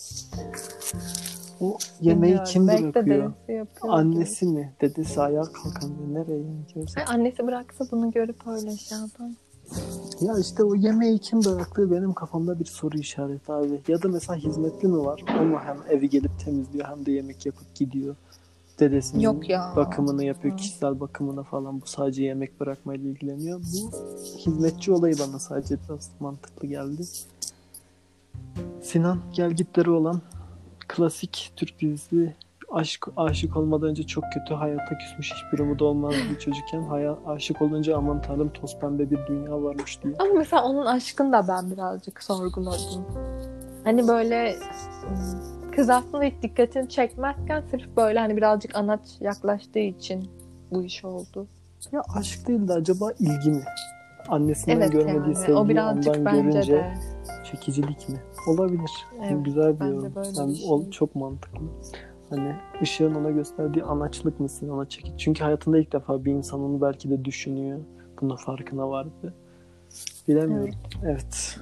O 1.61 1.78
yemeği 2.00 2.33
Bilmiyorum, 2.33 2.52
kim 2.52 2.69
belki 2.69 2.83
de 2.83 2.95
bırakıyor? 2.95 3.33
yapıyor. 3.49 3.67
Annesi 3.83 4.47
mi? 4.47 4.75
Dedesi 4.81 5.21
ayağa 5.21 5.52
kalkamıyor. 5.52 6.14
Nereye 6.14 6.38
yemek 6.38 7.09
annesi 7.09 7.47
bıraksa 7.47 7.85
bunu 7.90 8.11
görüp 8.11 8.47
öyle 8.47 8.76
şey 8.76 8.99
yapar. 8.99 9.31
Ya 10.20 10.38
işte 10.38 10.64
o 10.64 10.75
yemeği 10.75 11.18
kim 11.18 11.44
bıraktığı 11.44 11.90
benim 11.90 12.12
kafamda 12.12 12.60
bir 12.60 12.64
soru 12.64 12.98
işareti 12.98 13.52
abi. 13.52 13.80
Ya 13.88 14.02
da 14.02 14.08
mesela 14.08 14.37
hizmetli 14.38 14.88
mi 14.88 14.98
var? 14.98 15.25
O 15.40 15.44
mu 15.44 15.58
hem 15.64 15.76
evi 15.88 16.08
gelip 16.10 16.40
temizliyor 16.44 16.88
hem 16.88 17.06
de 17.06 17.12
yemek 17.12 17.46
yapıp 17.46 17.75
gidiyor. 17.75 18.16
Dedesinin 18.80 19.20
Yok 19.22 19.48
ya. 19.48 19.72
bakımını 19.76 20.25
yapıyor. 20.25 20.54
Hı. 20.54 20.56
Kişisel 20.58 21.00
bakımına 21.00 21.42
falan. 21.42 21.80
Bu 21.80 21.87
sadece 21.87 22.22
yemek 22.25 22.60
bırakmayla 22.60 23.10
ilgileniyor. 23.10 23.60
Bu 23.60 23.90
hizmetçi 24.38 24.92
olayı 24.92 25.14
bana 25.18 25.38
sadece 25.38 25.76
biraz 25.88 26.10
mantıklı 26.20 26.68
geldi. 26.68 27.02
Sinan 28.82 29.18
gelgitleri 29.32 29.90
olan 29.90 30.20
klasik 30.88 31.52
Türk 31.56 31.80
dizisi 31.80 32.34
aşk 32.72 33.08
aşık 33.16 33.56
olmadan 33.56 33.88
önce 33.88 34.02
çok 34.02 34.25
kötü 34.34 34.54
hayata 34.54 34.98
küsmüş 34.98 35.32
hiçbir 35.34 35.58
umudu 35.58 35.84
olmaz 35.84 36.14
bir 36.30 36.38
çocukken 36.38 36.82
hayat 36.82 37.18
aşık 37.26 37.62
olunca 37.62 37.96
aman 37.96 38.22
tanrım 38.22 38.48
toz 38.48 38.78
pembe 38.78 39.10
bir 39.10 39.18
dünya 39.26 39.62
varmış 39.62 40.02
diyor. 40.02 40.14
Ama 40.18 40.30
mesela 40.34 40.64
onun 40.64 40.87
aşkını 40.87 41.32
da 41.32 41.48
ben 41.48 41.70
birazcık 41.70 42.22
sorguladım. 42.22 43.04
Hani 43.84 44.08
böyle 44.08 44.56
kız 45.76 45.90
aslında 45.90 46.25
hiç 46.25 46.34
dikkatini 46.42 46.88
çekmezken 46.88 47.62
sırf 47.70 47.96
böyle 47.96 48.18
hani 48.18 48.37
birazcık 48.37 48.76
anaç 48.76 49.00
yaklaştığı 49.20 49.78
için 49.78 50.30
bu 50.70 50.82
iş 50.82 51.04
oldu. 51.04 51.46
Ya 51.92 52.02
aşk 52.16 52.48
değil 52.48 52.68
de 52.68 52.72
acaba 52.72 53.12
ilgi 53.18 53.50
mi? 53.50 53.62
Annesinden 54.28 54.76
Evet 54.76 54.92
görmediği 54.92 55.20
yani 55.20 55.37
sevgiyi 55.37 55.56
o 55.56 55.68
birazcık 55.68 56.16
ondan 56.16 56.25
bence 56.26 56.40
görünce 56.50 56.72
de. 56.72 56.94
çekicilik 57.50 58.08
mi? 58.08 58.16
Olabilir. 58.48 58.90
Evet, 59.22 59.44
Güzel 59.44 59.80
bir 59.80 59.87
yorum. 59.87 60.12
Yani 60.37 60.56
o 60.68 60.90
çok 60.90 61.14
mantıklı. 61.14 61.60
Hani 62.30 62.56
ışığın 62.82 63.14
ona 63.14 63.30
gösterdiği 63.30 63.85
anaçlık 63.85 64.40
mısın 64.40 64.68
ona 64.68 64.88
çekici. 64.88 65.18
Çünkü 65.18 65.44
hayatında 65.44 65.78
ilk 65.78 65.92
defa 65.92 66.25
bir 66.25 66.32
insan 66.32 66.61
onu 66.61 66.80
belki 66.80 67.11
de 67.11 67.25
düşünüyor. 67.25 67.78
Bunun 68.20 68.37
farkına 68.37 68.90
vardı. 68.90 69.35
Bilemiyorum. 70.28 70.75
Evet. 71.04 71.58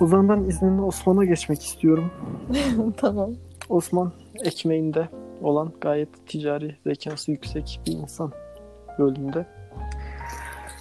O 0.00 0.06
zaman 0.06 0.28
ben 0.28 0.48
izninle 0.48 0.82
Osman'a 0.82 1.24
geçmek 1.24 1.62
istiyorum. 1.62 2.10
tamam. 2.96 3.30
Osman 3.68 4.12
ekmeğinde 4.44 5.08
olan 5.42 5.72
gayet 5.80 6.26
ticari 6.26 6.76
zekası 6.86 7.30
yüksek 7.30 7.80
bir 7.86 7.92
insan 7.92 8.32
rolünde. 8.98 9.46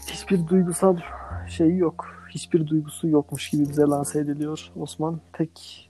Hiçbir 0.08 0.48
duygusal 0.48 0.98
şeyi 1.48 1.78
yok. 1.78 2.06
Hiçbir 2.30 2.68
duygusu 2.68 3.08
yokmuş 3.08 3.50
gibi 3.50 3.70
bize 3.70 3.82
lanse 3.82 4.20
ediliyor. 4.20 4.72
Osman 4.76 5.20
tek 5.34 5.90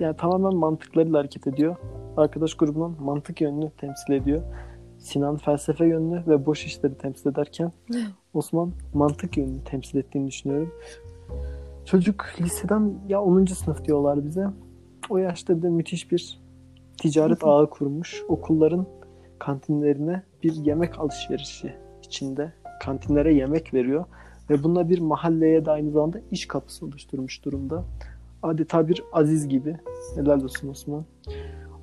yani 0.00 0.16
tamamen 0.16 0.54
mantıklarıyla 0.54 1.18
hareket 1.18 1.46
ediyor. 1.46 1.76
Arkadaş 2.16 2.54
grubunun 2.54 2.96
mantık 3.00 3.40
yönünü 3.40 3.70
temsil 3.70 4.12
ediyor. 4.12 4.42
Sinan 4.98 5.36
felsefe 5.36 5.86
yönünü 5.86 6.26
ve 6.26 6.46
boş 6.46 6.64
işleri 6.64 6.94
temsil 6.94 7.30
ederken 7.30 7.72
Osman 8.34 8.72
mantık 8.94 9.36
yönünü 9.36 9.64
temsil 9.64 9.98
ettiğini 9.98 10.28
düşünüyorum. 10.28 10.72
Çocuk 11.84 12.26
liseden 12.40 12.94
ya 13.08 13.22
10. 13.22 13.44
sınıf 13.44 13.84
diyorlar 13.84 14.24
bize. 14.24 14.46
O 15.10 15.18
yaşta 15.18 15.56
bir 15.56 15.62
de 15.62 15.68
müthiş 15.68 16.12
bir 16.12 16.40
ticaret 16.98 17.44
ağı 17.44 17.70
kurmuş. 17.70 18.22
Okulların 18.28 18.86
kantinlerine 19.38 20.22
bir 20.42 20.54
yemek 20.54 20.98
alışverişi 20.98 21.74
içinde 22.02 22.52
kantinlere 22.80 23.34
yemek 23.34 23.74
veriyor 23.74 24.04
ve 24.50 24.62
bununla 24.62 24.88
bir 24.88 24.98
mahalleye 24.98 25.64
de 25.64 25.70
aynı 25.70 25.90
zamanda 25.90 26.20
iş 26.30 26.48
kapısı 26.48 26.86
oluşturmuş 26.86 27.44
durumda. 27.44 27.84
Adeta 28.44 28.88
bir 28.88 29.04
aziz 29.12 29.48
gibi. 29.48 29.76
Helal 30.14 30.44
olsun 30.44 30.68
Osman. 30.68 31.04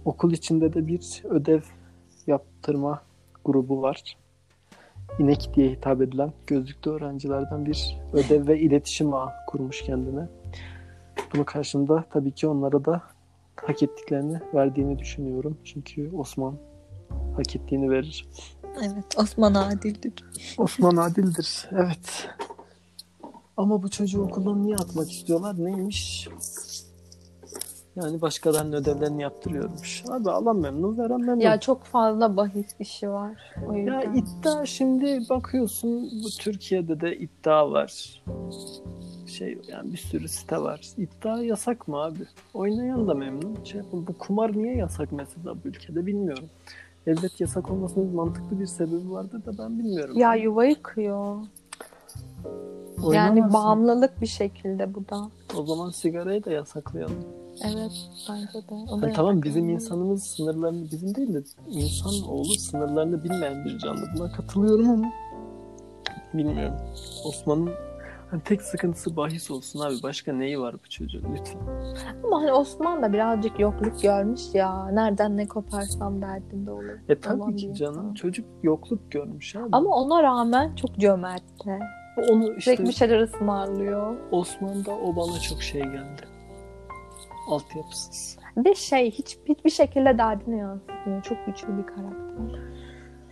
Okul 0.05 0.31
içinde 0.31 0.73
de 0.73 0.87
bir 0.87 1.23
ödev 1.29 1.61
yaptırma 2.27 3.01
grubu 3.45 3.81
var. 3.81 4.17
İnek 5.19 5.51
diye 5.55 5.69
hitap 5.69 6.01
edilen 6.01 6.33
gözlüklü 6.47 6.91
öğrencilerden 6.91 7.65
bir 7.65 7.97
ödev 8.13 8.47
ve 8.47 8.59
iletişim 8.59 9.13
ağı 9.13 9.29
kurmuş 9.47 9.81
kendine. 9.81 10.27
Bunun 11.33 11.43
karşında 11.43 12.03
tabii 12.09 12.31
ki 12.31 12.47
onlara 12.47 12.85
da 12.85 13.01
hak 13.55 13.83
ettiklerini 13.83 14.39
verdiğini 14.53 14.99
düşünüyorum. 14.99 15.57
Çünkü 15.63 16.11
Osman 16.15 16.55
hak 17.35 17.55
ettiğini 17.55 17.89
verir. 17.89 18.27
Evet 18.83 19.17
Osman 19.17 19.53
adildir. 19.53 20.13
Osman 20.57 20.95
adildir. 20.95 21.69
Evet. 21.71 22.29
Ama 23.61 23.83
bu 23.83 23.89
çocuğu 23.89 24.21
okuldan 24.21 24.63
niye 24.63 24.75
atmak 24.75 25.11
istiyorlar? 25.11 25.55
Neymiş? 25.57 26.27
Yani 27.95 28.21
başkalarının 28.21 28.73
ödevlerini 28.73 29.21
yaptırıyormuş. 29.21 30.03
Abi 30.09 30.31
alan 30.31 30.57
memnun, 30.57 30.97
veren 30.97 31.21
memnun. 31.21 31.39
Ya 31.39 31.59
çok 31.59 31.83
fazla 31.83 32.37
bahis 32.37 32.65
işi 32.79 33.09
var. 33.09 33.53
O 33.67 33.73
yüzden. 33.73 33.93
Ya 33.93 34.13
iddia 34.13 34.65
şimdi 34.65 35.29
bakıyorsun 35.29 36.09
bu 36.23 36.29
Türkiye'de 36.39 37.01
de 37.01 37.17
iddia 37.17 37.71
var. 37.71 38.21
Şey 39.27 39.57
yani 39.67 39.91
bir 39.93 39.97
sürü 39.97 40.27
site 40.27 40.61
var. 40.61 40.89
İddia 40.97 41.41
yasak 41.41 41.87
mı 41.87 41.97
abi? 41.97 42.19
Oynayan 42.53 43.07
da 43.07 43.13
memnun. 43.13 43.63
Şey, 43.63 43.81
bu 43.91 44.17
kumar 44.19 44.57
niye 44.57 44.75
yasak 44.75 45.11
mesela 45.11 45.55
bu 45.63 45.67
ülkede 45.67 46.05
bilmiyorum. 46.05 46.49
Elbet 47.07 47.41
yasak 47.41 47.71
olmasının 47.71 48.15
mantıklı 48.15 48.59
bir 48.59 48.65
sebebi 48.65 49.11
vardır 49.11 49.45
da 49.45 49.57
ben 49.57 49.79
bilmiyorum. 49.79 50.17
Ya 50.17 50.35
yuva 50.35 50.65
Yani 53.13 53.53
bağımlılık 53.53 54.21
bir 54.21 54.27
şekilde 54.27 54.93
bu 54.95 55.09
da. 55.09 55.21
O 55.57 55.65
zaman 55.65 55.89
sigarayı 55.89 56.45
da 56.45 56.51
yasaklayalım. 56.51 57.15
Evet 57.65 57.91
bence 58.29 58.53
de. 58.69 58.73
O 58.91 59.01
da 59.01 59.05
Yani 59.05 59.15
tamam 59.15 59.43
bizim 59.43 59.69
insanımız 59.69 60.23
sınırlarını 60.23 60.83
bizim 60.91 61.15
değil 61.15 61.33
de 61.33 61.43
insan 61.67 62.13
oğlu 62.29 62.53
sınırlarını 62.53 63.23
bilmeyen 63.23 63.65
bir 63.65 63.77
canlı. 63.77 64.01
Buna 64.17 64.31
katılıyorum 64.31 64.89
ama 64.89 65.11
bilmiyorum. 66.33 66.75
Osman'ın 67.25 67.69
hani 68.31 68.41
tek 68.41 68.61
sıkıntısı 68.61 69.15
bahis 69.15 69.51
olsun 69.51 69.79
abi. 69.79 69.93
Başka 70.03 70.33
neyi 70.33 70.59
var 70.59 70.75
bu 70.85 70.89
çocuğun 70.89 71.23
lütfen. 71.35 71.59
Ama 72.23 72.41
hani 72.41 72.53
Osman 72.53 73.01
da 73.01 73.13
birazcık 73.13 73.59
yokluk 73.59 74.01
görmüş 74.01 74.41
ya. 74.53 74.87
Nereden 74.87 75.37
ne 75.37 75.47
koparsam 75.47 76.21
derdinde 76.21 76.71
olur. 76.71 76.99
E 77.09 77.19
tabii 77.19 77.41
Olan 77.41 77.55
ki 77.55 77.73
canım. 77.73 77.99
insan. 77.99 78.13
Çocuk 78.13 78.45
yokluk 78.63 79.11
görmüş 79.11 79.55
abi. 79.55 79.69
Ama 79.71 79.89
ona 79.95 80.23
rağmen 80.23 80.75
çok 80.75 80.97
cömertti. 80.99 81.79
Onu 82.17 82.49
işte 82.57 82.61
Sürekli 82.61 82.85
bir 82.85 82.91
şeyler 82.91 83.19
ısmarlıyor. 83.19 84.15
Osman'da 84.31 84.91
o 84.91 85.15
bana 85.15 85.39
çok 85.39 85.61
şey 85.63 85.81
geldi. 85.81 86.21
Altyapısız. 87.49 88.37
Ve 88.57 88.75
şey 88.75 89.11
hiç 89.11 89.37
hiçbir 89.45 89.69
şekilde 89.69 90.17
derdini 90.17 90.59
yansıtmıyor. 90.59 91.23
Çok 91.23 91.37
güçlü 91.45 91.77
bir 91.77 91.83
karakter. 91.87 92.59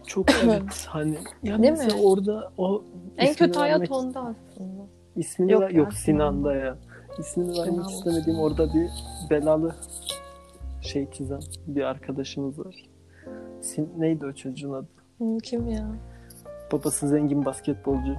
Çok 0.07 0.25
evet 0.43 0.85
hani 0.87 1.17
yani 1.43 1.61
Değil 1.63 1.71
mesela 1.73 1.95
mi? 1.95 2.01
orada 2.05 2.51
o 2.57 2.83
En 3.17 3.33
kötü 3.33 3.59
hayat 3.59 3.79
vermek- 3.81 3.91
onda 3.91 4.19
aslında. 4.19 4.83
İsmini 5.15 5.51
Yok 5.51 5.61
ya, 5.61 5.69
yok 5.69 5.93
Sinan'da 5.93 6.55
ya. 6.55 6.77
İsmini 7.19 7.47
vermek 7.57 7.65
Sinan. 7.73 7.87
istemediğim 7.89 8.39
orada 8.39 8.73
bir 8.73 8.89
belalı 9.29 9.75
şey 10.81 11.11
çizen 11.11 11.39
bir 11.67 11.83
arkadaşımız 11.83 12.59
var. 12.59 12.75
Sin 13.61 13.89
neydi 13.97 14.25
o 14.25 14.33
çocuğun 14.33 14.73
adı? 14.73 14.87
Kim 15.43 15.67
ya? 15.67 15.87
Babası 16.71 17.07
zengin 17.07 17.45
basketbolcu. 17.45 18.15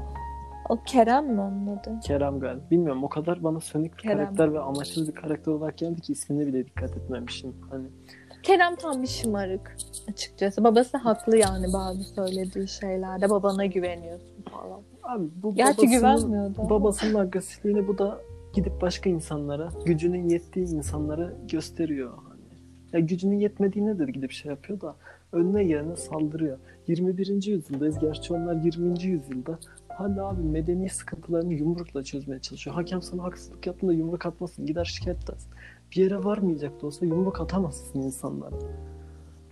O 0.70 0.82
Kerem 0.86 1.26
mi 1.34 1.40
onun 1.40 1.66
adı? 1.66 2.00
Kerem 2.04 2.40
galiba. 2.40 2.62
Bilmiyorum 2.70 3.04
o 3.04 3.08
kadar 3.08 3.44
bana 3.44 3.60
sönük 3.60 3.92
bir 3.98 4.02
Kerem. 4.02 4.18
karakter 4.18 4.54
ve 4.54 4.60
amaçsız 4.60 5.08
bir 5.08 5.14
karakter 5.14 5.52
olarak 5.52 5.78
geldi 5.78 6.00
ki 6.00 6.12
ismine 6.12 6.46
bile 6.46 6.66
dikkat 6.66 6.96
etmemişim. 6.96 7.54
Hani 7.70 7.86
Kerem 8.42 8.76
tam 8.76 9.02
bir 9.02 9.06
şımarık 9.06 9.76
açıkçası. 10.10 10.64
Babası 10.64 10.96
haklı 10.98 11.36
yani 11.36 11.66
bazı 11.72 12.02
söylediği 12.04 12.68
şeylerde. 12.68 13.30
Babana 13.30 13.66
güveniyorsun 13.66 14.42
falan. 14.52 14.80
abi 15.02 15.28
bu 15.42 15.54
Gerçi 15.54 15.78
babasının, 15.78 15.98
güvenmiyordu 15.98 16.54
ama. 16.60 16.70
babasının 16.70 17.14
agresifliğini 17.14 17.88
bu 17.88 17.98
da 17.98 18.20
gidip 18.54 18.80
başka 18.82 19.10
insanlara, 19.10 19.68
gücünün 19.86 20.28
yettiği 20.28 20.66
insanlara 20.66 21.32
gösteriyor. 21.50 22.10
Hani. 22.28 22.40
Ya 22.92 23.00
gücünün 23.00 23.38
yetmediğine 23.38 23.98
de 23.98 24.04
gidip 24.04 24.30
şey 24.32 24.50
yapıyor 24.50 24.80
da 24.80 24.94
önüne 25.32 25.64
gelene 25.64 25.96
saldırıyor. 25.96 26.58
21. 26.86 27.46
yüzyıldayız. 27.46 27.98
Gerçi 27.98 28.34
onlar 28.34 28.54
20. 28.54 29.02
yüzyılda. 29.02 29.58
Hala 30.00 30.28
abi 30.28 30.42
medeni 30.42 30.88
sıkıntılarını 30.88 31.54
yumrukla 31.54 32.04
çözmeye 32.04 32.40
çalışıyor. 32.40 32.76
Hakem 32.76 33.02
sana 33.02 33.22
haksızlık 33.22 33.66
yaptığında 33.66 33.92
yumruk 33.92 34.26
atmasın. 34.26 34.66
Gider 34.66 34.84
şikayet 34.84 35.24
edersin. 35.24 35.50
Bir 35.92 35.96
yere 35.96 36.24
varmayacak 36.24 36.82
da 36.82 36.86
olsa 36.86 37.06
yumruk 37.06 37.40
atamazsın 37.40 38.00
insanlara. 38.02 38.56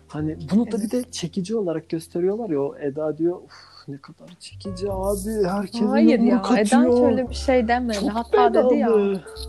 Hani 0.09 0.37
bunu 0.53 0.73
da 0.73 0.83
bir 0.83 0.91
de 0.91 1.03
çekici 1.11 1.57
olarak 1.57 1.89
gösteriyor 1.89 2.51
ya 2.51 2.61
o 2.63 2.77
Eda 2.79 3.19
diyor 3.19 3.37
"Uf, 3.37 3.89
ne 3.89 3.99
kadar 3.99 4.29
çekici 4.41 4.93
abi 4.93 5.45
herkese 5.49 5.85
Hayır 5.85 6.19
ya. 6.21 6.25
yumruk 6.25 6.47
Eda 6.47 6.61
atıyor. 6.61 6.93
hiç 6.97 7.03
öyle 7.03 7.31
bir 7.31 7.35
şey 7.35 7.69
demedi. 7.69 8.01
Çok 8.01 8.11
Hatta 8.11 8.55
dedi 8.55 8.79
ya. 8.79 8.91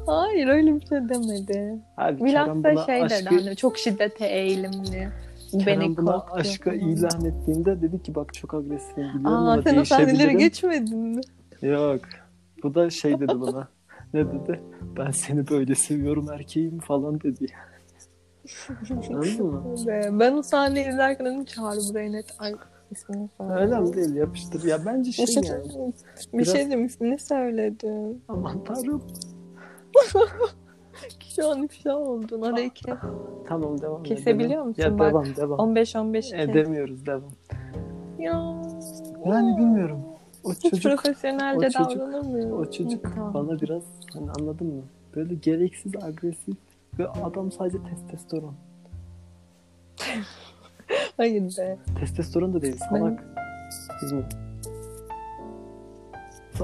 Hayır 0.05 0.47
öyle 0.47 0.75
bir 0.75 0.85
şey 0.85 0.99
demedi. 1.09 1.79
Abi 1.97 2.23
Bilhassa 2.23 2.85
şey 2.85 2.95
dedi 2.95 3.03
aşkı, 3.13 3.35
hani 3.35 3.55
çok 3.55 3.77
şiddete 3.77 4.25
eğilimli. 4.27 5.09
Kerem 5.51 5.81
beni 5.81 5.97
buna 5.97 6.11
korkutuyor 6.11 6.39
aşka 6.39 6.73
ilan 6.73 7.25
ettiğinde 7.25 7.81
dedi 7.81 8.03
ki 8.03 8.15
bak 8.15 8.33
çok 8.33 8.53
agresifim 8.53 9.03
biliyorum 9.03 9.25
Aa 9.25 9.51
ama 9.53 9.61
sen 9.61 9.77
o 9.77 9.85
sahneleri 9.85 10.37
geçmedin 10.37 10.99
mi? 10.99 11.21
Yok. 11.61 12.01
Bu 12.63 12.75
da 12.75 12.89
şey 12.89 13.19
dedi 13.19 13.33
buna. 13.39 13.67
ne 14.13 14.25
dedi? 14.27 14.61
Ben 14.97 15.11
seni 15.11 15.47
böyle 15.49 15.75
seviyorum 15.75 16.29
erkeğim 16.31 16.79
falan 16.79 17.21
dedi. 17.21 17.45
Anladın 19.09 19.45
mı? 19.45 19.65
Ben 20.19 20.33
o 20.33 20.41
sahneyi 20.43 20.89
izlerken 20.89 21.25
dedim 21.25 21.45
çağır 21.45 21.77
buraya 21.89 22.11
net. 22.11 22.25
Ay 22.39 22.55
ismini 22.91 23.29
söyle. 23.37 23.53
Önemli 23.53 23.93
değil 23.93 24.15
yapıştır. 24.15 24.63
Ya 24.63 24.85
bence 24.85 25.11
şey 25.11 25.25
yani. 25.35 25.63
bir 26.33 26.37
Biraz- 26.37 26.53
şey 26.53 26.65
dedim 26.67 26.85
ismini 26.85 27.19
söyledim. 27.19 28.21
Aman 28.27 28.63
tanrım. 28.63 29.03
Şu 31.35 31.49
an 31.51 31.63
ifşa 31.63 31.95
oldun. 31.97 32.41
Arayı 32.41 32.69
kes. 32.69 32.95
Tamam 33.47 33.81
devam 33.81 34.03
Kesebiliyor 34.03 34.63
musun? 34.63 34.81
Ya 34.81 34.99
Bak, 34.99 35.11
devam 35.11 35.35
devam. 35.35 35.59
15-15 35.75 36.13
kes. 36.21 36.33
Edemiyoruz 36.33 37.05
devam. 37.05 37.31
Ya. 38.19 38.61
Yani 39.25 39.57
bilmiyorum. 39.57 39.99
O 40.43 40.51
Hiç 40.53 40.61
çocuk 40.71 40.83
profesyonelce 41.03 41.67
o 41.67 41.69
çocuk- 41.69 41.99
davranamıyor. 42.01 42.59
o 42.59 42.71
çocuk 42.71 43.03
Tamam. 43.15 43.33
bana 43.33 43.61
biraz 43.61 43.83
hani 44.13 44.31
anladın 44.39 44.67
mı? 44.67 44.81
Böyle 45.15 45.35
gereksiz 45.35 45.91
agresif 45.95 46.57
ve 46.99 47.07
adam 47.07 47.51
sadece 47.51 47.77
testosteron. 47.83 48.53
Hayır 51.17 51.57
be. 51.57 51.77
Testosteron 51.99 52.53
da 52.53 52.61
değil 52.61 52.77
salak. 52.89 53.23
Hizmet. 54.03 54.37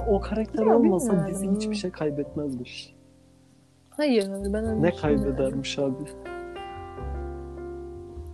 O 0.09 0.19
karakter 0.19 0.65
Ya 0.65 0.77
olmasa 0.77 1.27
dizi 1.27 1.51
hiçbir 1.51 1.75
şey 1.75 1.91
kaybetmezmiş. 1.91 2.94
Hayır 3.97 4.29
ben 4.29 4.65
öyle 4.65 4.81
Ne 4.81 4.95
kaybedermiş 4.95 5.79
abi? 5.79 6.05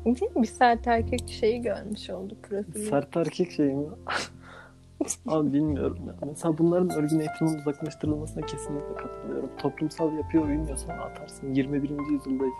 Değil 0.05 0.35
mi? 0.35 0.41
Bir 0.41 0.47
sert 0.47 0.87
erkek 0.87 1.29
şeyi 1.29 1.61
görmüş 1.61 2.09
olduk 2.09 2.43
profili. 2.43 2.85
Sert 2.85 3.17
erkek 3.17 3.51
şey 3.51 3.73
mi? 3.73 3.87
Abi 5.27 5.53
bilmiyorum 5.53 5.97
ya. 6.07 6.15
Mesela 6.27 6.57
bunların 6.57 6.89
örgün 6.89 7.19
eğitimden 7.19 7.59
uzaklaştırılmasına 7.59 8.45
kesinlikle 8.45 8.95
katılıyorum. 8.95 9.49
Toplumsal 9.57 10.13
yapıya 10.13 10.43
uymuyorsan 10.43 10.97
atarsın. 10.97 11.53
21. 11.53 11.89
yüzyıldayız. 11.89 12.53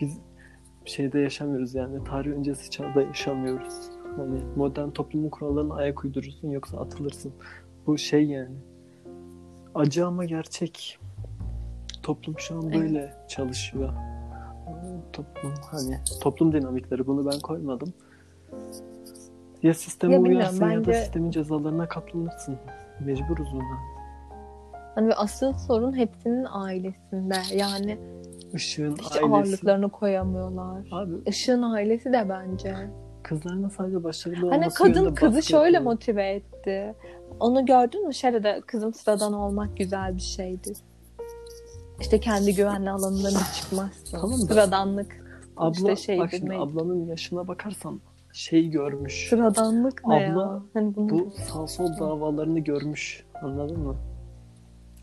Biz 0.00 0.18
şeyde 0.84 1.18
yaşamıyoruz 1.18 1.74
yani. 1.74 2.04
Tarih 2.04 2.30
öncesi 2.30 2.70
çağda 2.70 3.02
yaşamıyoruz. 3.02 3.90
Hani 4.16 4.40
modern 4.56 4.90
toplumun 4.90 5.28
kurallarına 5.28 5.74
ayak 5.74 6.04
uydurursun 6.04 6.50
yoksa 6.50 6.78
atılırsın. 6.78 7.32
Bu 7.86 7.98
şey 7.98 8.24
yani. 8.26 8.56
Acı 9.74 10.06
ama 10.06 10.24
gerçek. 10.24 10.98
Toplum 12.06 12.38
şu 12.38 12.54
an 12.58 12.62
Evet. 12.62 12.74
böyle 12.80 13.14
çalışıyor. 13.28 13.92
Toplum 15.12 15.52
hani 15.70 15.98
toplum 16.20 16.52
dinamikleri 16.52 17.06
bunu 17.06 17.30
ben 17.32 17.40
koymadım. 17.40 17.92
Ya 19.62 19.74
sisteme 19.74 20.14
Ya 20.14 20.20
uyarsın 20.20 20.70
ya 20.70 20.84
da 20.84 20.92
sistemin 20.92 21.30
cezalarına 21.30 21.88
katlanırsın. 21.88 22.56
Mecburuz 23.00 23.48
buna. 23.52 23.62
Hani 24.94 25.14
asıl 25.14 25.52
sorun 25.52 25.96
hepsinin 25.96 26.46
ailesinde. 26.50 27.34
Yani 27.54 27.98
Işığın 28.54 28.94
hiç 28.96 29.12
ailesi. 29.16 29.26
ağırlıklarını 29.34 29.88
koyamıyorlar. 29.90 30.88
Abi 30.92 31.12
Işığın 31.26 31.62
ailesi 31.62 32.12
de 32.12 32.26
bence. 32.28 32.74
kızlarına 33.22 33.70
sadece 33.70 34.04
başarılı 34.04 34.36
Hani 34.50 34.58
olması 34.58 34.78
kadın 34.78 35.00
yönünde 35.00 35.14
kızı 35.14 35.42
şöyle 35.42 35.64
yapıyor. 35.76 35.82
motive 35.92 36.28
etti. 36.30 36.94
Onu 37.40 37.66
gördün 37.66 38.06
mü? 38.06 38.14
Şeyde 38.14 38.42
de 38.42 38.60
kızım 38.66 38.94
sıradan 38.94 39.32
olmak 39.32 39.76
güzel 39.76 40.14
bir 40.16 40.20
şeydir. 40.20 40.76
İşte 42.00 42.20
kendi 42.20 42.54
güvenli 42.54 42.90
alanından 42.90 43.30
hiç 43.30 43.54
çıkmazsın. 43.62 44.04
Tamam 44.10 44.32
da- 44.32 44.36
Sıradanlık. 44.46 45.26
Abla, 45.56 45.72
işte 45.92 45.96
şeydir, 45.96 46.20
bak 46.20 46.30
şimdi 46.30 46.48
neydi? 46.50 46.60
ablanın 46.62 47.06
yaşına 47.06 47.48
bakarsan 47.48 48.00
şey 48.32 48.68
görmüş. 48.68 49.26
Sıradanlık 49.30 50.06
ne 50.06 50.14
Abla, 50.14 50.22
ya? 50.42 50.62
Hani 50.74 50.96
bunu... 50.96 51.10
Bu 51.10 51.32
sağ 51.52 51.66
sol 51.66 51.98
davalarını 52.00 52.58
görmüş. 52.58 53.24
Anladın 53.42 53.80
mı? 53.80 53.96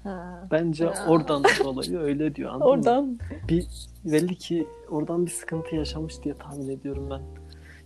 Ha. 0.04 0.48
Bence 0.52 0.86
Ya. 0.86 0.94
oradan 1.08 1.44
dolayı 1.64 2.00
öyle 2.00 2.36
diyor. 2.36 2.50
Anladın 2.50 2.66
mı? 2.68 2.72
Oradan 2.72 3.20
bir 3.50 3.68
belli 4.06 4.36
ki 4.36 4.68
oradan 4.90 5.26
bir 5.26 5.32
sıkıntı 5.32 5.76
yaşamış 5.76 6.24
diye 6.24 6.38
tahmin 6.38 6.70
ediyorum 6.70 7.08
ben. 7.12 7.22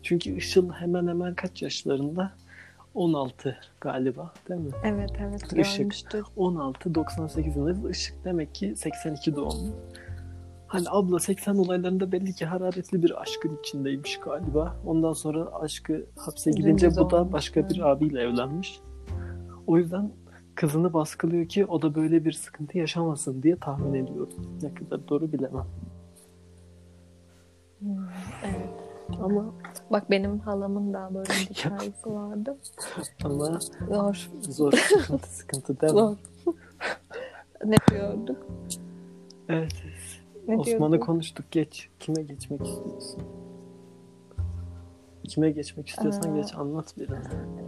Çünkü 0.03 0.37
Işıl 0.37 0.69
hemen 0.71 1.07
hemen 1.07 1.35
kaç 1.35 1.61
yaşlarında? 1.61 2.31
16 2.93 3.57
galiba 3.81 4.33
değil 4.49 4.61
mi? 4.61 4.71
evet 4.83 5.11
evet 5.19 5.53
Işık. 5.53 5.77
görmüştür. 5.77 6.23
16 6.35 6.95
98 6.95 7.55
yılında 7.55 7.89
Işık 7.89 8.25
demek 8.25 8.55
ki 8.55 8.75
82 8.75 9.35
doğumlu. 9.35 9.75
Hani 10.67 10.85
abla 10.89 11.19
80 11.19 11.55
olaylarında 11.55 12.11
belli 12.11 12.33
ki 12.33 12.45
hararetli 12.45 13.03
bir 13.03 13.21
aşkın 13.21 13.57
içindeymiş 13.59 14.19
galiba. 14.19 14.75
Ondan 14.85 15.13
sonra 15.13 15.45
aşkı 15.53 16.05
hapse 16.17 16.51
gidince 16.51 16.89
bu 16.97 17.09
da 17.09 17.31
başka 17.31 17.69
bir 17.69 17.79
abiyle 17.79 18.21
evlenmiş. 18.21 18.79
O 19.67 19.77
yüzden 19.77 20.11
kızını 20.55 20.93
baskılıyor 20.93 21.47
ki 21.47 21.65
o 21.65 21.81
da 21.81 21.95
böyle 21.95 22.25
bir 22.25 22.31
sıkıntı 22.31 22.77
yaşamasın 22.77 23.43
diye 23.43 23.55
tahmin 23.55 23.93
ediyorum. 23.93 24.59
Ne 24.61 24.73
kadar 24.73 25.07
doğru 25.07 25.31
bilemem. 25.33 25.65
Hmm, 27.79 28.07
evet. 28.43 28.56
Ama 29.23 29.45
Bak 29.91 30.11
benim 30.11 30.39
halamın 30.39 30.93
da 30.93 31.09
böyle 31.13 31.29
bir 31.29 31.33
hikayesi 31.55 32.05
vardı. 32.13 32.57
ama 33.23 33.61
Zor. 33.89 34.29
zor 34.41 34.71
sıkıntı 34.71 35.27
sıkıntı 35.29 35.81
değil 35.81 35.93
mi? 35.93 35.99
Zor. 35.99 36.15
ne 37.65 37.75
diyorduk? 37.91 38.45
Evet. 39.49 39.73
Ne 40.47 40.57
Osman'ı 40.57 40.99
konuştuk. 40.99 41.51
Geç. 41.51 41.89
Kime 41.99 42.21
geçmek 42.23 42.61
istiyorsun? 42.67 43.21
Kime 45.27 45.51
geçmek 45.51 45.87
istiyorsan 45.89 46.31
Aa. 46.33 46.35
geç 46.37 46.55
anlat 46.55 46.93
biraz. 46.97 47.23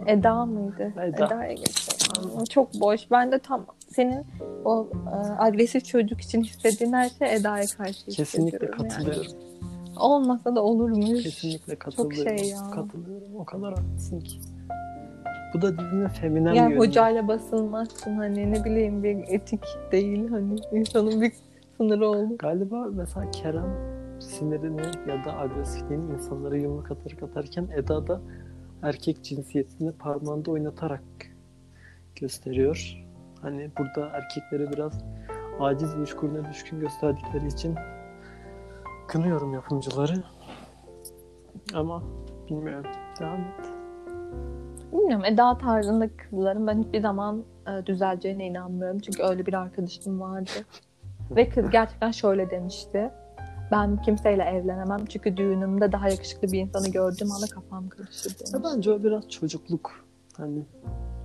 Eda 0.07 0.45
mıydı? 0.45 0.93
Eda. 0.93 1.25
Eda'ya 1.25 1.53
geçelim. 1.53 2.43
Çok 2.49 2.73
boş. 2.73 3.11
Ben 3.11 3.31
de 3.31 3.39
tam 3.39 3.65
senin 3.87 4.23
o 4.65 4.87
e, 5.13 5.41
agresif 5.41 5.85
çocuk 5.85 6.21
için 6.21 6.41
hissettiğin 6.43 6.93
her 6.93 7.09
şey 7.09 7.35
Eda'ya 7.35 7.65
karşı 7.77 8.05
Kesinlikle 8.05 8.67
hissediyorum 8.67 8.85
yani. 9.07 9.48
Olmasa 9.99 10.55
da 10.55 10.63
olurmuş. 10.63 11.23
Kesinlikle 11.23 11.75
katılıyorum. 11.75 12.37
şey 12.37 12.49
ya. 12.49 12.71
Katılıyorum. 12.71 13.35
O 13.35 13.45
kadar 13.45 13.73
haklısın 13.73 14.19
ki. 14.19 14.39
Bu 15.53 15.61
da 15.61 15.77
dizinin 15.77 16.07
feminen 16.07 16.53
Yani 16.53 16.71
yönü. 16.73 16.79
hocayla 16.79 17.27
basılmazsın 17.27 18.17
hani 18.17 18.51
ne 18.51 18.65
bileyim 18.65 19.03
bir 19.03 19.17
etik 19.27 19.63
değil 19.91 20.29
hani 20.29 20.55
insanın 20.71 21.21
bir 21.21 21.31
sınırı 21.77 22.07
olur. 22.09 22.37
Galiba 22.39 22.87
mesela 22.93 23.31
Kerem 23.31 23.75
sinirini 24.19 24.81
ya 25.07 25.25
da 25.25 25.37
agresifliğini 25.37 26.13
insanlara 26.13 26.57
yumruk 26.57 26.91
atarak 26.91 27.23
atarken 27.23 27.67
Eda 27.75 28.07
da 28.07 28.21
erkek 28.83 29.23
cinsiyetini 29.23 29.91
parmağında 29.91 30.51
oynatarak 30.51 31.03
gösteriyor. 32.15 33.05
Hani 33.41 33.71
burada 33.79 34.09
erkekleri 34.09 34.73
biraz 34.73 35.03
aciz 35.59 35.95
ve 35.97 36.05
düşkün 36.51 36.79
gösterdikleri 36.79 37.47
için 37.47 37.75
kınıyorum 39.09 39.53
yapımcıları. 39.53 40.23
Ama 41.73 42.03
bilmiyorum. 42.49 42.91
Devam 43.19 43.39
et. 43.41 43.71
Bilmiyorum 44.93 45.25
Eda 45.25 45.57
tarzındaki 45.57 46.17
kızların 46.17 46.67
ben 46.67 46.83
hiçbir 46.83 47.01
zaman 47.01 47.43
e, 47.67 47.85
düzeleceğine 47.85 48.47
inanmıyorum. 48.47 48.99
Çünkü 48.99 49.23
öyle 49.23 49.45
bir 49.45 49.53
arkadaşım 49.53 50.19
vardı. 50.19 50.49
Ve 51.31 51.49
kız 51.49 51.69
gerçekten 51.69 52.11
şöyle 52.11 52.51
demişti. 52.51 53.11
Ben 53.71 54.01
kimseyle 54.01 54.43
evlenemem 54.43 55.05
çünkü 55.05 55.37
düğünümde 55.37 55.91
daha 55.91 56.09
yakışıklı 56.09 56.51
bir 56.51 56.59
insanı 56.59 56.89
gördüğüm 56.89 57.31
anda 57.31 57.45
kafam 57.45 57.89
karışır 57.89 58.39
demiş. 58.39 58.53
Ya 58.53 58.63
bence 58.63 58.91
o 58.91 59.03
biraz 59.03 59.29
çocukluk. 59.29 60.05
Hani 60.37 60.65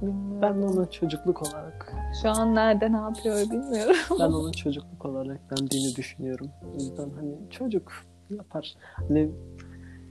Bilmiyorum. 0.07 0.43
ben 0.43 0.63
onu 0.63 0.91
çocukluk 0.91 1.43
olarak 1.43 1.95
Şu 2.23 2.29
an 2.31 2.55
nerede 2.55 2.93
ne 2.93 2.97
yapıyor 2.97 3.37
bilmiyorum. 3.51 3.97
ben 4.21 4.25
onu 4.33 4.53
çocukluk 4.53 5.05
olarak 5.07 5.41
bendiğini 5.51 5.97
düşünüyorum. 5.97 6.51
O 6.71 6.75
yüzden 6.75 7.11
hani 7.17 7.51
çocuk 7.51 7.93
yapar. 8.31 8.75
Hani 9.09 9.31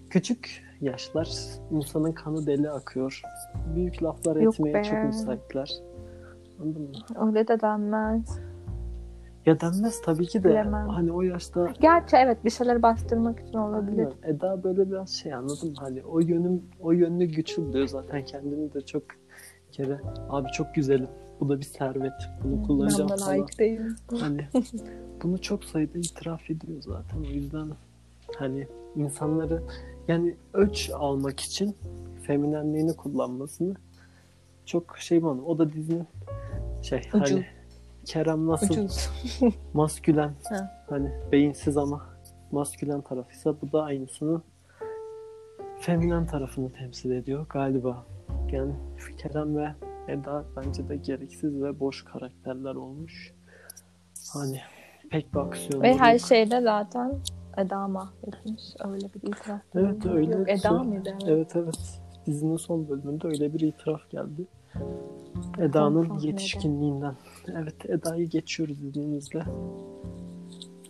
küçük 0.10 0.63
yaşlar 0.82 1.29
insanın 1.71 2.12
kanı 2.12 2.45
deli 2.47 2.69
akıyor. 2.69 3.21
Büyük 3.75 4.03
laflar 4.03 4.36
Yok 4.36 4.53
etmeye 4.53 4.73
be. 4.73 4.84
çok 4.84 5.03
müsaitler. 5.03 5.73
Anladın 6.62 6.82
mı? 6.82 7.27
Öyle 7.27 7.47
de 7.47 7.62
denmez. 7.62 8.39
Ya 9.45 9.62
denmez 9.62 10.01
tabii 10.01 10.25
ki 10.27 10.43
de 10.43 10.49
Bilemem. 10.49 10.88
hani 10.89 11.12
o 11.12 11.21
yaşta 11.21 11.67
Gerçi 11.82 12.15
evet 12.15 12.45
bir 12.45 12.49
şeyler 12.49 12.82
bastırmak 12.82 13.39
için 13.39 13.58
olabilir. 13.58 13.88
bilmiyorum, 13.91 14.17
Eda 14.23 14.63
böyle 14.63 14.89
biraz 14.91 15.10
şey 15.10 15.34
anladın 15.34 15.69
mı? 15.69 15.75
Hani 15.79 16.03
o 16.03 16.19
yönüm 16.19 16.62
o 16.79 16.91
yönünü 16.91 17.25
güçlü 17.25 17.63
buluyor 17.63 17.88
zaten 17.88 18.25
kendini 18.25 18.73
de 18.73 18.82
çok 18.82 19.03
kere 19.73 19.99
abi 20.29 20.47
çok 20.51 20.75
güzelim. 20.75 21.07
Bu 21.39 21.49
da 21.49 21.59
bir 21.59 21.63
servet. 21.65 22.13
Bunu 22.43 22.57
Ben 22.57 22.63
kullanacağım 22.63 23.09
buna 23.09 23.17
falan. 23.17 23.29
layık 23.29 23.59
değilim. 23.59 23.95
Hani 24.19 24.47
bunu 25.23 25.41
çok 25.41 25.63
sayıda 25.63 25.97
itiraf 25.97 26.49
ediyor 26.49 26.81
zaten. 26.81 27.17
O 27.17 27.23
yüzden 27.23 27.67
hani 28.38 28.67
insanları 28.95 29.63
yani 30.07 30.36
ölç 30.53 30.89
almak 30.93 31.39
için 31.39 31.75
feminenliğini 32.27 32.95
kullanmasını 32.95 33.75
çok 34.65 34.97
şey 34.97 35.23
bana. 35.23 35.41
O 35.41 35.57
da 35.57 35.73
dizinin 35.73 36.07
şey 36.81 36.99
Ucu. 36.99 37.19
hani 37.19 37.45
Kerem 38.05 38.47
nasıl 38.47 38.88
maskülen 39.73 40.31
Ha. 40.49 40.83
hani 40.89 41.12
beyinsiz 41.31 41.77
ama 41.77 42.01
maskülen 42.51 43.01
tarafıysa 43.01 43.55
bu 43.62 43.71
da 43.71 43.83
aynısını 43.83 44.41
feminen 45.79 46.25
tarafını 46.27 46.71
temsil 46.71 47.12
ediyor 47.12 47.45
galiba. 47.49 48.05
Yani 48.54 48.74
Kerem 49.18 49.58
ve 49.58 49.68
Eda 50.08 50.46
bence 50.58 50.89
de 50.89 50.96
gereksiz 50.96 51.62
ve 51.63 51.80
boş 51.80 52.06
karakterler 52.06 52.76
olmuş. 52.76 53.34
Hani 54.34 54.60
pek 55.10 55.34
bir 55.34 55.39
aksiyon 55.39 55.82
Ve 55.82 55.98
her 55.98 56.13
yok. 56.13 56.22
şeyde 56.22 56.62
zaten 56.62 57.20
Eda 57.58 57.88
mahvetmiş. 57.88 58.63
Öyle 58.86 59.06
bir 59.13 59.28
itiraf. 59.28 59.62
Evet 59.76 60.06
öyle. 60.06 60.32
Yok, 60.32 60.50
Eda 60.50 60.70
Son- 60.70 60.88
mıydı? 60.88 61.18
Evet 61.28 61.56
evet. 61.56 62.02
Dizinin 62.26 62.58
son 62.58 62.89
bölümünde 62.89 63.28
öyle 63.28 63.54
bir 63.54 63.60
itiraf 63.60 64.10
geldi. 64.10 64.46
Eda'nın 65.60 66.20
yetişkinliğinden. 66.20 67.16
Evet 67.48 67.89
Eda'yı 67.89 68.30
geçiyoruz 68.30 68.84
izninizle. 68.84 69.44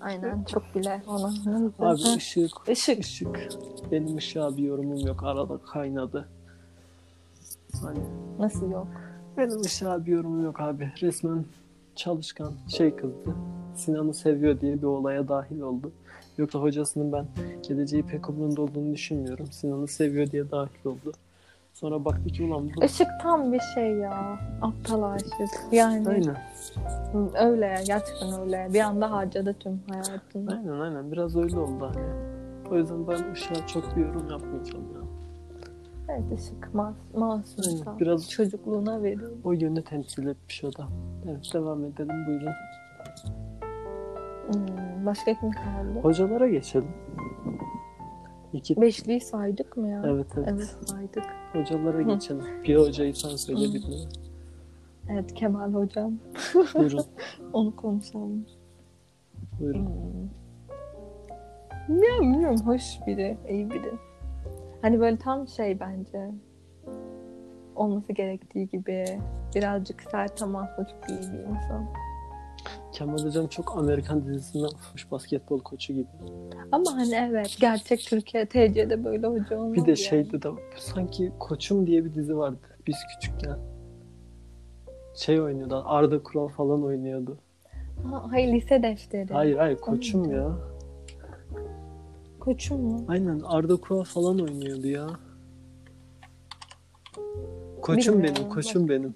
Aynen 0.02 0.44
çok 0.44 0.64
bile 0.76 1.02
ona. 1.08 1.34
Abi 1.80 1.96
ışık, 2.18 2.52
Işık. 2.70 3.00
ışık. 3.00 3.50
Benim 3.92 4.18
ışığa 4.18 4.58
bir 4.58 4.64
yorumum 4.64 5.08
yok. 5.08 5.24
Arada 5.24 5.58
kaynadı. 5.58 6.30
Hani 7.82 8.00
Nasıl 8.40 8.72
yok? 8.72 8.88
benim 9.38 9.62
ışığa 9.62 10.06
bir 10.06 10.12
yorumum 10.12 10.44
yok 10.44 10.62
abi. 10.62 10.92
Resmen 11.02 11.46
çalışkan 11.96 12.52
şey 12.68 12.96
kızdı. 12.96 13.36
Sinan'ı 13.76 14.14
seviyor 14.14 14.60
diye 14.62 14.78
bir 14.78 14.84
olaya 14.88 15.28
dahil 15.28 15.60
oldu. 15.62 15.92
Yoksa 16.38 16.60
hocasının 16.60 17.12
ben 17.12 17.26
geleceği 17.68 18.04
pek 18.04 18.30
umurunda 18.30 18.62
olduğunu 18.62 18.94
düşünmüyorum. 18.94 19.48
Sinan'ı 19.52 19.88
seviyor 19.88 20.32
diye 20.32 20.52
dahil 20.52 20.86
oldu. 20.86 21.12
Sonra 21.74 22.06
baktı 22.06 22.28
ki 22.30 22.44
ulan 22.44 22.70
bu... 22.76 22.84
Işık 22.86 23.08
tam 23.22 23.54
bir 23.54 23.60
şey 23.74 23.92
ya. 23.92 24.40
Aptal 24.62 25.04
aşık. 25.04 25.30
Yani 25.72 26.10
Aynen. 26.10 26.36
öyle 27.40 27.66
ya. 27.66 27.82
Gerçekten 27.88 28.42
öyle. 28.42 28.68
Bir 28.74 28.80
anda 28.80 29.12
harcadı 29.12 29.56
tüm 29.60 29.82
hayatını. 29.90 30.52
Aynen 30.52 30.80
aynen. 30.80 31.12
Biraz 31.12 31.36
öyle 31.36 31.60
oldu 31.60 31.92
hani. 31.94 32.06
O 32.72 32.78
yüzden 32.78 33.08
ben 33.08 33.32
ışığa 33.32 33.68
çok 33.68 33.96
bir 33.96 34.02
yorum 34.02 34.30
yapmayacağım 34.30 34.86
ya. 34.94 35.03
Evet 36.14 36.40
ışık 36.40 36.74
mas 36.74 36.96
tam. 37.84 38.00
biraz- 38.00 38.30
Çocukluğuna 38.30 39.04
veriyor. 39.04 39.32
O 39.44 39.52
yönü 39.52 39.84
temsil 39.84 40.28
etmiş 40.28 40.64
o 40.64 40.74
da. 40.78 40.88
Evet 41.26 41.54
devam 41.54 41.86
edelim 41.86 42.26
buyurun. 42.28 42.52
Hmm, 44.52 45.06
başka 45.06 45.34
kim 45.40 45.52
kaldı? 45.52 46.00
Hocalara 46.02 46.48
geçelim. 46.48 46.92
İki... 48.54 48.82
Beşliği 48.82 49.22
saydık 49.22 49.78
mı 49.78 49.88
ya? 49.88 50.04
Evet 50.06 50.28
evet. 50.38 50.48
Evet 50.52 50.78
saydık. 50.86 51.24
Hocalara 51.54 52.02
geçelim. 52.02 52.46
Bir 52.64 52.76
hocayı 52.76 53.16
sen 53.16 53.36
söyle 53.36 53.60
bir 53.74 53.82
de. 53.82 53.96
Evet 55.10 55.34
Kemal 55.34 55.74
hocam. 55.74 56.14
Buyurun. 56.76 57.06
Onu 57.54 57.76
konuşalım. 57.76 58.46
Buyurun. 59.60 59.86
Hmm. 61.88 61.98
Ya 62.04 62.22
bilmiyorum 62.22 62.60
hoş 62.66 62.84
biri, 63.08 63.38
iyi 63.50 63.70
biri. 63.70 63.92
Hani 64.84 65.00
böyle 65.00 65.18
tam 65.18 65.48
şey 65.48 65.80
bence. 65.80 66.32
Olması 67.76 68.14
gerektiği 68.14 68.70
gibi. 68.70 69.06
Birazcık 69.56 70.02
sert 70.12 70.42
ama 70.42 70.70
çok 70.76 71.10
iyi 71.10 71.20
bir 71.20 71.40
insan. 71.40 71.86
Kemal 72.92 73.18
Hocam 73.18 73.48
çok 73.48 73.78
Amerikan 73.78 74.26
dizisinden 74.26 74.66
olmuş 74.66 75.12
basketbol 75.12 75.60
koçu 75.60 75.94
gibi. 75.94 76.08
Ama 76.72 76.92
hani 76.96 77.16
evet 77.16 77.58
gerçek 77.60 78.00
Türkiye 78.00 78.46
TC'de 78.46 79.04
böyle 79.04 79.28
hoca 79.28 79.60
olmaz 79.60 79.74
Bir 79.74 79.82
de 79.86 79.90
yani. 79.90 79.98
şeyde 79.98 80.42
de 80.42 80.48
sanki 80.78 81.32
Koçum 81.40 81.88
diye 81.88 82.06
bir 82.06 82.14
dizi 82.14 82.38
vardı 82.38 82.58
biz 82.88 82.96
küçükken. 83.16 83.58
Şey 85.16 85.42
oynuyordu 85.42 85.84
Arda 85.86 86.24
Kural 86.24 86.48
falan 86.48 86.84
oynuyordu. 86.84 87.38
Ha, 88.12 88.24
hayır 88.32 88.54
lise 88.54 88.84
defteri. 88.84 89.34
Hayır 89.34 89.58
hayır 89.58 89.78
Koçum 89.78 90.22
muydu? 90.22 90.34
ya. 90.36 90.52
Koçum 92.44 92.82
mu? 92.82 93.06
Aynen 93.08 93.42
Arda 93.46 93.76
Kural 93.76 94.04
falan 94.04 94.40
oynuyordu 94.40 94.88
ya. 94.88 95.08
Koçum 97.82 98.14
Bilmiyorum, 98.14 98.36
benim, 98.42 98.50
koçum 98.50 98.90
benim. 98.90 99.16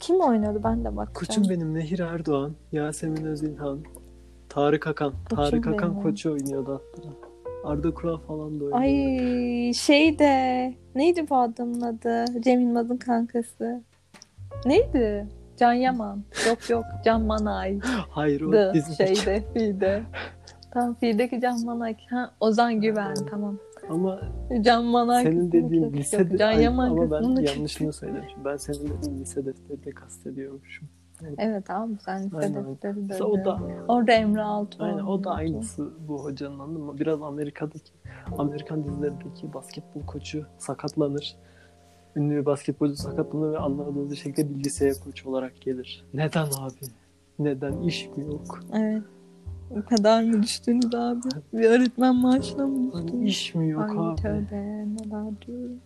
Kim 0.00 0.20
oynadı 0.20 0.60
ben 0.64 0.84
de 0.84 0.96
bakacağım. 0.96 1.14
Koçum 1.14 1.44
benim 1.50 1.74
Nehir 1.74 1.98
Erdoğan, 1.98 2.52
Yasemin 2.72 3.24
Özilhan, 3.24 3.78
Tarık 4.48 4.86
Akan. 4.86 5.12
Koçum 5.30 5.36
Tarık 5.36 5.66
Akan 5.66 5.90
benim. 5.90 6.02
koçu 6.02 6.32
oynuyordu 6.32 6.72
hatta. 6.72 7.08
Arda 7.64 7.94
Kural 7.94 8.18
falan 8.18 8.60
da 8.60 8.64
oynuyordu. 8.64 8.76
Ay 8.76 9.72
şey 9.72 10.18
de 10.18 10.74
neydi 10.94 11.26
bu 11.30 11.36
adamın 11.36 11.80
adı? 11.80 12.24
Cem 12.40 12.60
Yılmaz'ın 12.60 12.96
kankası. 12.96 13.82
Neydi? 14.66 15.26
Can 15.56 15.72
Yaman. 15.72 16.22
Yok 16.48 16.70
yok 16.70 16.84
Can 17.04 17.22
Manay. 17.22 17.78
Hayır 18.10 18.40
o 18.40 18.50
The 18.50 18.82
şeyde. 18.96 20.02
Tam 20.70 20.94
Fi'deki 20.94 21.40
Can 21.40 21.64
Manay. 21.64 21.96
Ha, 22.10 22.30
Ozan 22.40 22.80
Güven 22.80 23.14
tamam. 23.30 23.58
Ama 23.90 24.20
Can 24.60 24.84
Manay. 24.84 25.22
senin 25.24 25.52
dediğin 25.52 25.82
çok- 25.84 25.92
lise 25.94 26.16
yok, 26.18 26.30
de- 26.30 26.36
Can 26.38 26.52
Yaman 26.52 26.90
ama 26.90 27.10
ben 27.10 27.22
yanlışını 27.42 27.92
söylemişim. 27.92 28.44
Ben 28.44 28.56
senin 28.56 28.78
dediğin 28.98 29.18
lise 29.18 29.46
defteri 29.46 29.84
de 29.84 29.90
kastediyormuşum. 29.90 30.88
Evet 31.38 31.66
tamam 31.66 31.98
sen 32.04 32.24
lise 32.26 32.36
Aynen. 32.36 32.66
defteri 32.66 32.94
Mesela 32.94 33.24
o 33.24 33.44
da 33.44 33.58
Orada 33.88 34.12
Emre 34.12 34.42
Altuğ. 34.42 34.84
aynen 34.84 34.98
o 35.04 35.24
da 35.24 35.30
aynısı 35.30 35.90
bu 36.08 36.24
hocanın 36.24 36.58
anladın 36.58 36.82
mı? 36.82 36.98
Biraz 36.98 37.22
Amerika'daki 37.22 37.92
Amerikan 38.38 38.84
dizilerindeki 38.84 39.54
basketbol 39.54 40.06
koçu 40.06 40.46
sakatlanır. 40.58 41.36
Ünlü 42.16 42.36
bir 42.40 42.46
basketbolcu 42.46 42.94
sakatlanır 42.96 43.52
ve 43.52 43.58
anlamadığınız 43.58 44.10
bir 44.10 44.16
şekilde 44.16 44.54
bir 44.58 44.64
liseye 44.64 44.92
koç 45.04 45.26
olarak 45.26 45.60
gelir. 45.60 46.04
Neden 46.14 46.46
abi? 46.46 46.74
Neden? 47.38 47.82
İş 47.82 48.08
mi 48.16 48.24
yok? 48.24 48.60
Evet. 48.72 49.02
O 49.70 49.88
kadar 49.88 50.22
mı 50.22 50.42
düştünüz 50.42 50.94
abi? 50.94 51.20
Bir 51.52 51.64
öğretmen 51.70 52.16
maaşına 52.16 52.66
mı 52.66 52.92
düştünüz? 52.92 53.28
iş 53.28 53.54
mi 53.54 53.68
yok 53.68 53.82
Ay 53.90 53.96
abi? 53.98 54.16
tövbe 54.22 54.56
neler 54.86 55.40
diyorum. 55.46 55.80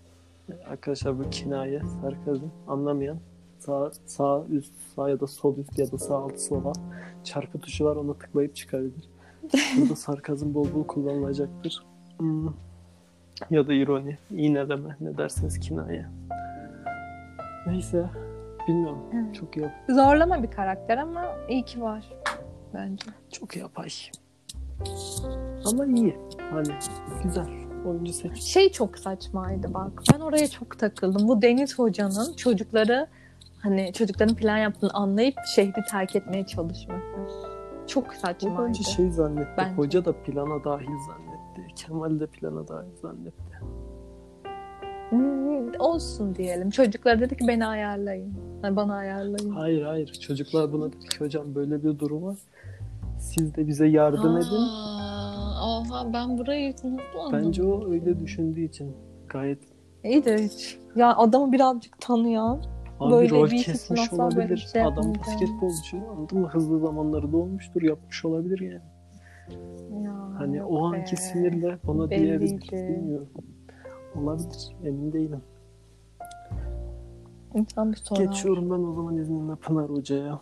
Arkadaşlar 0.70 1.18
bu 1.18 1.30
kinaye, 1.30 1.82
sarkazm 2.02 2.44
anlamayan 2.68 3.18
sağ, 3.58 3.90
sağ 4.06 4.42
üst, 4.50 4.72
sağ 4.96 5.08
ya 5.08 5.20
da 5.20 5.26
sol 5.26 5.56
üst 5.58 5.78
ya 5.78 5.92
da 5.92 5.98
sağ 5.98 6.16
alt 6.16 6.38
sola 6.40 6.72
çarpı 7.24 7.58
tuşu 7.58 7.84
var 7.84 7.96
ona 7.96 8.14
tıklayıp 8.14 8.56
çıkabilir. 8.56 9.08
Burada 9.78 9.96
sarkazm 9.96 10.54
bol 10.54 10.66
bol 10.74 10.84
kullanılacaktır. 10.84 11.86
Hmm. 12.18 12.46
Ya 13.50 13.66
da 13.66 13.72
ironi, 13.74 14.18
iğneleme 14.30 14.96
ne 15.00 15.16
derseniz 15.18 15.58
kinaye. 15.60 16.06
Neyse 17.66 18.04
bilmiyorum 18.68 18.98
Evet. 19.14 19.34
çok 19.34 19.56
yap 19.56 19.72
Zorlama 19.88 20.42
bir 20.42 20.50
karakter 20.50 20.98
ama 20.98 21.24
iyi 21.48 21.64
ki 21.64 21.82
var 21.82 22.04
bence. 22.74 23.06
çok 23.30 23.56
yapay. 23.56 23.88
Ama 25.64 25.86
iyi. 25.86 26.16
Hani 26.50 26.68
güzel. 27.22 27.48
Oyuncu 27.86 28.12
seç. 28.12 28.38
Şey 28.42 28.72
çok 28.72 28.98
saçmaydı 28.98 29.74
bak. 29.74 30.02
Ben 30.14 30.20
oraya 30.20 30.48
çok 30.48 30.78
takıldım. 30.78 31.28
Bu 31.28 31.42
Deniz 31.42 31.78
Hoca'nın 31.78 32.34
çocukları 32.36 33.06
hani 33.58 33.92
çocukların 33.92 34.34
plan 34.36 34.58
yaptığını 34.58 34.90
anlayıp 34.90 35.34
şehri 35.54 35.82
terk 35.90 36.16
etmeye 36.16 36.46
çalışması. 36.46 37.02
Çok 37.86 38.08
O 38.08 38.12
saçmaydı. 38.20 38.62
bence 38.68 38.82
şey 38.82 39.10
zannetti. 39.10 39.50
Bence. 39.58 39.74
Hoca 39.74 40.04
da 40.04 40.12
plana 40.22 40.64
dahil 40.64 40.86
zannetti. 41.08 41.74
Kemal 41.74 42.20
de 42.20 42.26
plana 42.26 42.68
dahil 42.68 42.96
zannetti. 43.02 43.42
Hmm, 45.10 45.80
olsun 45.80 46.34
diyelim. 46.34 46.70
Çocuklar 46.70 47.20
dedi 47.20 47.36
ki 47.36 47.48
beni 47.48 47.66
ayarlayın. 47.66 48.34
Hani 48.62 48.76
bana 48.76 48.94
ayarlayın. 48.94 49.50
Hayır 49.50 49.82
hayır. 49.82 50.12
Çocuklar 50.12 50.72
buna 50.72 50.92
dedi 50.92 51.08
ki 51.08 51.18
hocam 51.20 51.54
böyle 51.54 51.84
bir 51.84 51.98
durum 51.98 52.22
var. 52.22 52.38
Siz 53.22 53.54
de 53.54 53.66
bize 53.66 53.86
yardım 53.86 54.36
edin. 54.36 54.46
Aa, 54.50 55.80
Oha 55.80 56.12
ben 56.12 56.38
burayı 56.38 56.74
anladım? 56.84 57.32
Bence 57.32 57.64
o 57.64 57.90
öyle 57.90 58.20
düşündüğü 58.20 58.60
için 58.64 58.96
gayet 59.28 59.58
İyi 60.04 60.24
de 60.24 60.44
hiç. 60.44 60.78
Ya 60.96 61.16
adamı 61.16 61.52
birazcık 61.52 62.00
tanıyan 62.00 62.62
abi 63.00 63.12
Böyle 63.12 63.30
rol 63.30 63.50
bir 63.50 63.62
kesmiş 63.62 64.12
olabilir. 64.12 64.68
şey 64.72 64.82
Adam 64.82 65.14
basketbolcu. 65.14 65.96
Anladın 66.16 66.38
mı? 66.38 66.48
Hızlı 66.48 66.78
zamanları 66.80 67.32
da 67.32 67.36
olmuştur. 67.36 67.82
Yapmış 67.82 68.24
olabilir 68.24 68.60
yani. 68.60 70.04
ya, 70.04 70.12
Hani 70.38 70.64
o 70.64 70.92
be. 70.92 70.96
anki 70.96 71.16
sinirle 71.16 71.78
bana 71.86 72.10
diyebilir. 72.10 72.60
Bilmiyorum. 72.72 73.28
Olabilir. 74.16 74.76
Emin 74.84 75.12
değilim. 75.12 75.40
İnsan 77.54 77.92
bir 77.92 77.96
sorar. 77.96 78.20
Geçiyorum 78.24 78.70
ben 78.70 78.84
o 78.90 78.94
zaman 78.94 79.16
izninle 79.16 79.54
Pınar 79.56 79.88
Hoca'ya. 79.88 80.40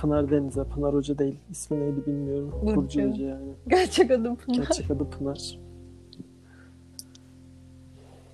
Pınar 0.00 0.30
Deniz'e. 0.30 0.64
Pınar 0.64 0.94
Hoca 0.94 1.18
değil. 1.18 1.38
İsmi 1.50 1.80
neydi 1.80 2.06
bilmiyorum. 2.06 2.52
Burcu. 2.62 2.76
Burcu 2.76 3.10
Hoca 3.10 3.24
yani. 3.26 3.52
Gerçek 3.68 4.10
adım 4.10 4.36
Pınar. 4.36 4.56
Gerçek 4.56 4.90
adı 4.90 5.10
Pınar. 5.10 5.58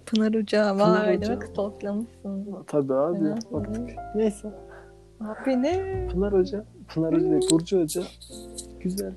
Pınar 0.07 0.35
Hoca 0.35 0.73
Pınar 0.73 0.81
var 1.07 1.17
Hoca. 1.17 1.23
demek 1.23 1.43
stalklamışsın. 1.45 2.47
Tabii 2.67 2.95
abi. 2.95 3.19
Hı. 3.19 3.37
Baktık. 3.53 3.91
Neyse. 4.15 4.53
Abi 5.21 5.63
ne? 5.63 6.09
Pınar 6.13 6.33
Hoca. 6.33 6.65
Pınar 6.95 7.15
Hoca 7.15 7.31
değil. 7.31 7.51
Burcu 7.51 7.81
Hoca. 7.83 8.03
Güzel. 8.81 9.13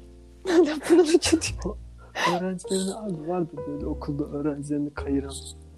Hala 0.48 0.80
Pınar 0.88 1.06
Hoca 1.08 1.32
diyor. 1.42 1.76
Öğrencilerini 2.38 2.94
abi 2.96 3.28
vardı 3.30 3.52
böyle 3.68 3.86
okulda 3.86 4.24
öğrencilerini 4.24 4.90
kayıran. 4.90 5.34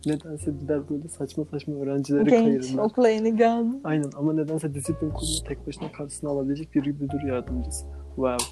Nedense 0.06 0.52
gider 0.52 0.90
böyle 0.90 1.08
saçma 1.08 1.46
saçma 1.46 1.76
öğrencileri 1.76 2.30
Genç 2.30 2.44
kayırırlar. 2.44 2.84
okula 2.84 3.10
yeni 3.10 3.36
geldi. 3.38 3.78
Aynen 3.84 4.10
ama 4.18 4.34
nedense 4.34 4.74
disiplin 4.74 5.10
kurulu 5.10 5.44
tek 5.48 5.68
başına 5.68 5.92
karşısına 5.92 6.30
alabilecek 6.30 6.76
bir 6.76 6.88
müdür 6.88 7.24
yardımcısı. 7.28 7.86
Wow. 8.16 8.46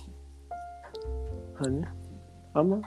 Hani 1.55 1.81
ama 2.55 2.81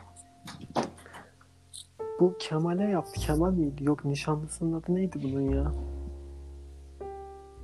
bu 2.21 2.35
Kemal'e 2.39 2.91
yaptı. 2.91 3.13
Kemal 3.21 3.53
miydi? 3.53 3.85
Yok 3.85 4.05
nişanlısının 4.05 4.81
adı 4.81 4.95
neydi 4.95 5.19
bunun 5.25 5.41
ya? 5.41 5.73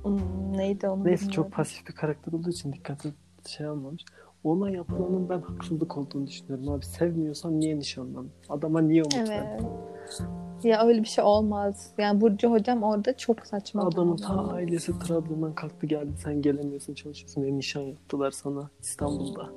Hmm, 0.03 0.57
neydi 0.57 0.87
onu 0.87 1.03
Neyse 1.03 1.21
bilmiyorum. 1.21 1.43
çok 1.43 1.51
pasif 1.51 1.87
bir 1.87 1.93
karakter 1.93 2.33
olduğu 2.33 2.49
için 2.49 2.73
dikkate 2.73 3.09
şey 3.47 3.65
almamış. 3.67 4.05
Ona 4.43 4.69
yapılanın 4.69 5.29
ben 5.29 5.41
haksızlık 5.41 5.97
olduğunu 5.97 6.27
düşünüyorum 6.27 6.69
abi. 6.69 6.85
Sevmiyorsan 6.85 7.59
niye 7.59 7.77
nişanlan? 7.79 8.27
Adama 8.49 8.81
niye 8.81 9.03
umut 9.03 9.29
verdin? 9.29 9.67
Ya 10.63 10.87
öyle 10.87 11.01
bir 11.03 11.07
şey 11.07 11.23
olmaz. 11.23 11.91
Yani 11.97 12.21
Burcu 12.21 12.51
hocam 12.51 12.83
orada 12.83 13.17
çok 13.17 13.47
saçma. 13.47 13.87
Adamın 13.87 14.15
ta 14.17 14.47
ailesi 14.47 14.99
Trabzon'dan 14.99 15.53
kalktı 15.55 15.85
geldi. 15.85 16.11
Sen 16.23 16.41
gelemiyorsun 16.41 16.93
çalışıyorsun 16.93 17.43
diye 17.43 17.57
nişan 17.57 17.81
yaptılar 17.81 18.31
sana 18.31 18.69
İstanbul'da. 18.81 19.49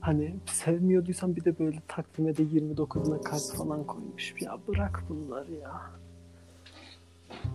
Hani 0.00 0.36
sevmiyorduysan 0.46 1.36
bir 1.36 1.44
de 1.44 1.58
böyle 1.58 1.78
takvime 1.88 2.36
de 2.36 2.42
29'una 2.42 3.22
kalp 3.22 3.56
falan 3.58 3.84
koymuş. 3.84 4.34
Ya 4.40 4.58
bırak 4.68 5.02
bunları 5.08 5.52
ya. 5.52 5.82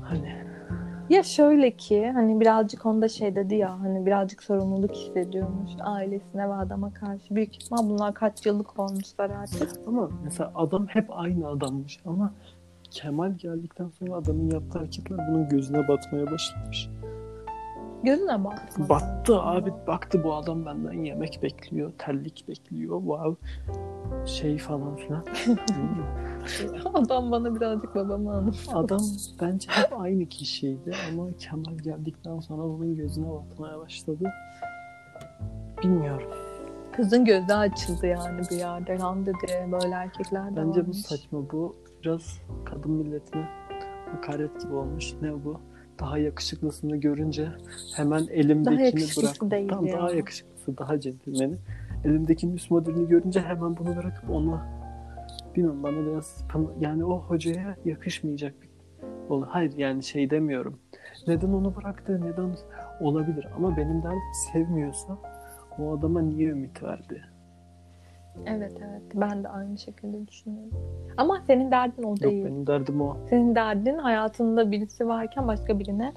Hani 0.02 0.46
Ya 1.12 1.24
şöyle 1.24 1.72
ki 1.72 2.12
hani 2.14 2.40
birazcık 2.40 2.86
onda 2.86 3.10
şey 3.10 3.36
dedi 3.36 3.56
ya 3.56 3.80
hani 3.80 4.06
birazcık 4.06 4.44
sorumluluk 4.44 4.92
hissediyormuş 4.92 5.72
ailesine 5.80 6.50
ve 6.50 6.54
adama 6.54 6.94
karşı. 6.94 7.36
Büyük 7.36 7.56
ihtimal 7.56 7.90
bunlar 7.90 8.14
kaç 8.14 8.46
yıllık 8.46 8.80
olmuşlar 8.80 9.30
artık. 9.30 9.70
ama 9.88 10.10
mesela 10.24 10.52
adam 10.56 10.88
hep 10.88 11.06
aynı 11.10 11.48
adammış 11.48 12.00
ama 12.06 12.34
Kemal 12.92 13.32
geldikten 13.32 13.90
sonra 13.90 14.16
adamın 14.16 14.50
yaptığı 14.50 14.80
hareketler 14.80 15.18
bunun 15.32 15.50
gözüne 15.50 15.88
batmaya 15.88 16.32
başlamış. 16.32 16.90
Gözüne 18.04 18.44
bakma. 18.44 18.90
Battı 18.90 19.42
abi 19.42 19.74
baktı 19.88 20.24
bu 20.24 20.34
adam 20.36 20.66
benden 20.66 21.04
yemek 21.04 21.40
bekliyor, 21.44 21.92
terlik 21.98 22.46
bekliyor, 22.48 23.00
wow 23.00 23.36
şey 24.26 24.58
falan 24.58 24.96
filan. 24.96 25.26
Adam 26.94 27.32
bana 27.32 27.56
birazcık 27.56 27.96
babamı 27.96 28.34
anlatıyor. 28.34 28.84
adam 28.84 29.02
bence 29.42 29.68
hep 29.72 30.00
aynı 30.00 30.26
kişiydi 30.26 30.92
ama 31.12 31.28
Kemal 31.40 31.78
geldikten 31.78 32.40
sonra 32.40 32.64
bunun 32.64 32.96
gözüne 32.96 33.28
batmaya 33.30 33.80
başladı. 33.80 34.32
Bilmiyorum. 35.84 36.28
Kızın 36.96 37.26
gözü 37.26 37.54
açıldı 37.54 38.08
yani 38.08 38.42
bir 38.52 38.56
yerde. 38.56 39.00
Lan 39.00 39.26
dedi 39.26 39.72
böyle 39.72 39.94
erkekler 39.96 40.52
de 40.52 40.56
Bence 40.56 40.80
bu 40.82 40.84
varmış. 40.84 40.98
saçma. 40.98 41.40
Bu 41.52 41.76
biraz 42.04 42.40
kadın 42.66 42.92
milletine 42.92 43.46
hakaret 44.12 44.62
gibi 44.62 44.74
olmuş. 44.74 45.14
Ne 45.22 45.46
bu? 45.46 45.60
Daha 46.02 46.18
yakışıklısını 46.18 46.98
görünce 46.98 47.48
hemen 47.96 48.28
elimdekini 48.28 48.86
yakışıklısı 48.86 49.42
bırak. 49.42 49.52
değil 49.52 49.70
Tamam, 49.70 49.86
ya. 49.86 49.98
daha 49.98 50.12
yakışıklısı, 50.12 50.78
daha 50.78 51.00
centilmeni. 51.00 51.58
Elimdekinin 52.06 52.56
üst 52.56 52.72
modelini 52.72 53.08
görünce 53.08 53.42
hemen 53.42 53.78
bunu 53.78 53.96
bırakıp 53.96 54.30
ona 54.30 54.66
bilmiyorum 55.56 55.84
bana 55.84 56.06
biraz 56.06 56.46
yani 56.80 57.06
o 57.06 57.20
hocaya 57.20 57.76
yakışmayacak 57.86 58.54
bir 58.62 58.70
ol. 59.30 59.44
Hayır 59.48 59.78
yani 59.78 60.04
şey 60.04 60.30
demiyorum. 60.30 60.80
Neden 61.28 61.48
onu 61.48 61.76
bıraktı? 61.76 62.22
Neden 62.26 62.56
olabilir 63.02 63.48
ama 63.58 63.78
benim 63.78 64.04
derdim 64.04 64.20
sevmiyorsa 64.52 65.18
o 65.80 65.98
adama 65.98 66.22
niye 66.22 66.50
ümit 66.50 66.84
verdi? 66.84 67.31
Evet 68.46 68.72
evet. 68.90 69.02
Ben 69.16 69.44
de 69.44 69.48
aynı 69.50 69.78
şekilde 69.78 70.28
düşünüyorum. 70.28 70.72
Ama 71.18 71.42
senin 71.48 71.72
derdin 71.72 72.04
o 72.04 72.08
Yok 72.10 72.20
değil. 72.22 72.46
benim 72.46 72.68
derdim 72.68 73.02
o. 73.02 73.18
Senin 73.30 73.56
derdin 73.56 73.98
hayatında 73.98 74.72
birisi 74.72 75.08
varken 75.08 75.48
başka 75.48 75.80
birine 75.80 76.14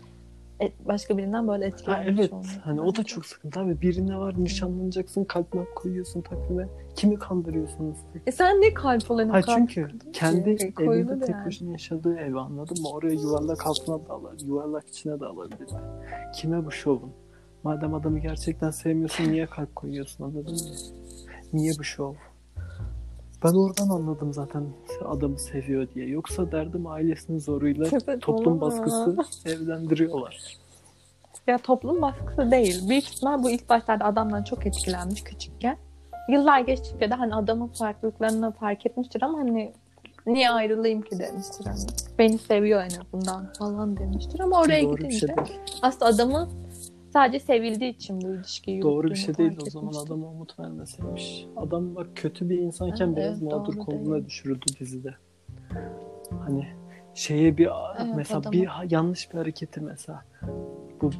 e, 0.60 0.72
başka 0.84 1.18
birinden 1.18 1.48
böyle 1.48 1.64
Ha, 1.64 1.68
etkilenmiş 1.68 2.20
evet. 2.20 2.32
olmak. 2.32 2.46
hani 2.64 2.80
o 2.80 2.96
da 2.96 3.04
çok 3.04 3.26
sıkıntı 3.26 3.60
abi. 3.60 3.80
Birine 3.80 4.18
var 4.18 4.34
nişanlanacaksın 4.38 5.24
kalp 5.24 5.54
malp 5.54 5.74
koyuyorsun 5.76 6.20
takvime. 6.20 6.68
Kimi 6.96 7.18
kandırıyorsunuz 7.18 7.96
E 8.26 8.32
sen 8.32 8.60
ne 8.60 8.74
kalp 8.74 9.10
olan 9.10 9.28
ha 9.28 9.42
çünkü 9.42 9.88
kendi 10.12 10.56
ki, 10.56 10.74
koyulur 10.74 11.10
evinde 11.10 11.24
tek 11.24 11.34
yani. 11.34 11.46
başına 11.46 11.70
yaşadığı 11.70 12.16
evi 12.16 12.38
anladın 12.38 12.82
mı? 12.82 12.88
Oraya 12.88 13.14
yuvarlak 13.14 13.66
altına 13.66 14.08
da 14.08 14.12
alır 14.12 14.40
yuvarlak 14.44 14.88
içine 14.88 15.20
de 15.20 15.26
alabilir. 15.26 15.68
Kime 16.34 16.64
bu 16.66 16.70
şovun? 16.70 17.12
Madem 17.62 17.94
adamı 17.94 18.18
gerçekten 18.18 18.70
sevmiyorsun 18.70 19.24
niye 19.32 19.46
kalp 19.46 19.76
koyuyorsun 19.76 20.24
anladın 20.24 20.52
mı 20.52 20.58
niye 21.54 21.72
bu 21.78 21.84
şov 21.84 22.14
ben 23.44 23.54
oradan 23.54 23.88
anladım 23.88 24.32
zaten 24.32 24.64
adamı 25.04 25.38
seviyor 25.38 25.88
diye. 25.94 26.06
Yoksa 26.06 26.52
derdim 26.52 26.86
ailesinin 26.86 27.38
zoruyla 27.38 27.86
Evet, 27.92 28.22
toplum 28.22 28.60
baskısı 28.60 29.16
evlendiriyorlar. 29.46 30.56
Ya 31.46 31.58
toplum 31.58 32.02
baskısı 32.02 32.50
değil. 32.50 32.88
Büyük 32.88 33.04
ihtimal 33.04 33.42
bu 33.42 33.50
ilk 33.50 33.68
başlarda 33.68 34.04
adamdan 34.04 34.42
çok 34.42 34.66
etkilenmiş 34.66 35.24
küçükken. 35.24 35.76
Yıllar 36.28 36.60
geçtikçe 36.60 37.10
de 37.10 37.14
hani 37.14 37.34
adamın 37.34 37.68
farklılıklarını 37.68 38.52
fark 38.52 38.86
etmiştir 38.86 39.22
ama 39.22 39.38
hani 39.38 39.72
niye 40.26 40.50
ayrılayım 40.50 41.02
ki 41.02 41.18
demiştir 41.18 41.64
hani. 41.66 41.78
Beni 42.18 42.38
seviyor 42.38 42.82
en 42.82 43.00
azından 43.00 43.52
falan 43.58 43.96
demiştir 43.96 44.40
ama 44.40 44.60
oraya 44.60 44.82
Doğru 44.82 44.96
gidince 44.96 45.18
şey 45.18 45.28
değil. 45.28 45.60
aslında 45.82 46.06
adamın 46.06 46.48
sadece 47.14 47.44
sevildiği 47.44 47.90
için 47.94 48.20
bu 48.20 48.34
ilişkiyi 48.34 48.82
Doğru 48.82 49.10
bir 49.10 49.14
şey 49.14 49.36
değil 49.36 49.58
o 49.66 49.70
zaman 49.70 49.92
adama 49.94 50.26
umut 50.26 50.58
vermeseymiş. 50.58 51.46
Adam 51.56 51.94
bak 51.94 52.06
kötü 52.14 52.48
bir 52.50 52.58
insanken 52.58 53.06
Evet, 53.06 53.16
biraz 53.16 53.42
mağdur 53.42 53.74
doğru 53.76 53.84
konumuna 53.84 54.14
değil. 54.14 54.26
düşürüldü 54.26 54.66
dizide. 54.80 55.14
Hani 56.44 56.68
şeye 57.14 57.56
bir 57.56 57.68
Evet, 57.98 58.12
mesela 58.16 58.40
adamı- 58.40 58.52
bir 58.52 58.68
yanlış 58.90 59.32
bir 59.32 59.38
hareketi 59.38 59.80
mesela 59.80 60.24
bu 61.02 61.10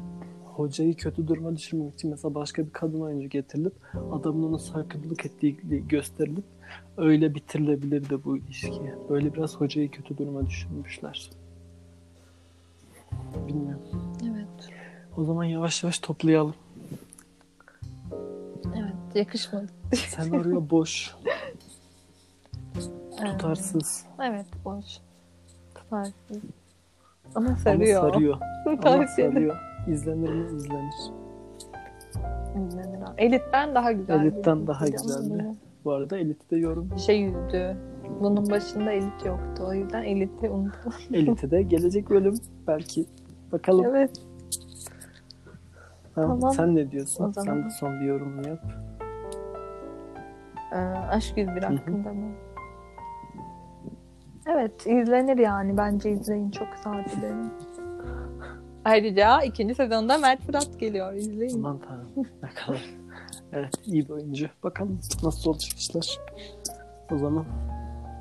hocayı 0.45 0.95
kötü 0.95 1.27
duruma 1.27 1.55
düşürmek 1.55 1.93
için 1.93 2.09
mesela 2.09 2.35
başka 2.35 2.65
bir 2.65 2.71
kadın 2.71 3.01
oyuncu 3.01 3.29
getirilip 3.29 3.73
adamın 4.11 4.43
ona 4.49 4.59
saygınlık 4.59 5.25
ettiği 5.25 5.57
gösterilip 5.89 6.45
öyle 6.97 7.35
bitirilebilirdi 7.35 8.23
bu 8.23 8.37
ilişki. 8.37 8.93
Böyle 9.09 9.33
biraz 9.33 9.55
hocayı 9.55 9.91
kötü 9.91 10.17
duruma 10.17 10.45
düşürmüşler. 10.45 11.29
Bilmiyorum. 13.47 14.14
O 15.17 15.23
zaman 15.23 15.43
yavaş 15.43 15.83
yavaş 15.83 15.99
toplayalım. 15.99 16.53
Evet. 18.75 18.95
Yakışmadı. 19.15 19.67
Senaryo 19.95 20.69
boş, 20.69 21.15
Evet. 23.21 23.31
tutarsız. 23.31 24.05
Evet. 24.23 24.45
Boş. 24.65 24.85
Tutarsız. 25.75 26.13
Ama 27.35 27.47
Ama 27.47 27.57
sarıyor. 27.57 28.11
sarıyor. 28.11 28.37
Ama 28.65 28.79
Tavsiye 28.79 29.27
ederim. 29.27 29.49
sarıyor. 29.49 29.55
İzlenir 29.87 30.29
mi? 30.29 30.57
İzlenir. 30.57 30.93
İzlenir. 32.67 32.99
Elit'ten 33.17 33.75
daha 33.75 33.91
güzel. 33.91 34.21
Elit'ten 34.21 34.67
daha 34.67 34.85
ama 34.85 34.89
güzeldi. 34.89 35.45
Bu 35.85 35.91
arada 35.91 36.17
Elit'i 36.17 36.49
de 36.49 36.57
yorum. 36.57 36.99
Şey 36.99 37.21
yüzdü. 37.21 37.77
Bunun 38.21 38.49
başında 38.49 38.91
elit 38.91 39.25
yoktu. 39.25 39.63
O 39.67 39.73
yüzden 39.73 40.03
eliti 40.03 40.49
unuttum. 40.49 40.93
Elit'i 41.13 41.51
de 41.51 41.61
gelecek 41.63 42.09
bölüm 42.09 42.35
belki. 42.67 43.05
Bakalım. 43.51 43.85
evet. 43.85 44.11
Tamam. 46.15 46.51
Sen 46.53 46.75
ne 46.75 46.91
diyorsun? 46.91 47.23
O 47.25 47.31
zaman. 47.31 47.45
Sen 47.53 47.65
de 47.65 47.69
son 47.69 47.99
bir 48.01 48.05
yorumunu 48.05 48.47
yap. 48.47 48.59
Ee, 50.73 50.75
Aşk 51.09 51.37
101 51.37 51.63
hı. 51.63 51.67
hakkında 51.67 52.13
mı? 52.13 52.31
Evet 54.47 54.87
izlenir 54.87 55.37
yani. 55.37 55.77
Bence 55.77 56.11
izleyin. 56.11 56.51
Çok 56.51 56.67
sade 56.83 57.05
benim. 57.23 57.51
Ayrıca 58.85 59.41
ikinci 59.41 59.75
sezonda 59.75 60.17
Mert 60.17 60.41
Fırat 60.41 60.79
geliyor. 60.79 61.13
İzleyin. 61.13 61.57
Aman 61.63 61.79
tanrım. 61.79 62.09
Ne 62.43 62.49
kadar. 62.49 62.85
Evet 63.53 63.73
iyi 63.85 64.05
bir 64.05 64.09
oyuncu. 64.09 64.47
Bakalım 64.63 64.99
nasıl 65.23 65.49
olacak 65.49 65.73
işler. 65.77 66.19
O 67.13 67.17
zaman 67.17 67.45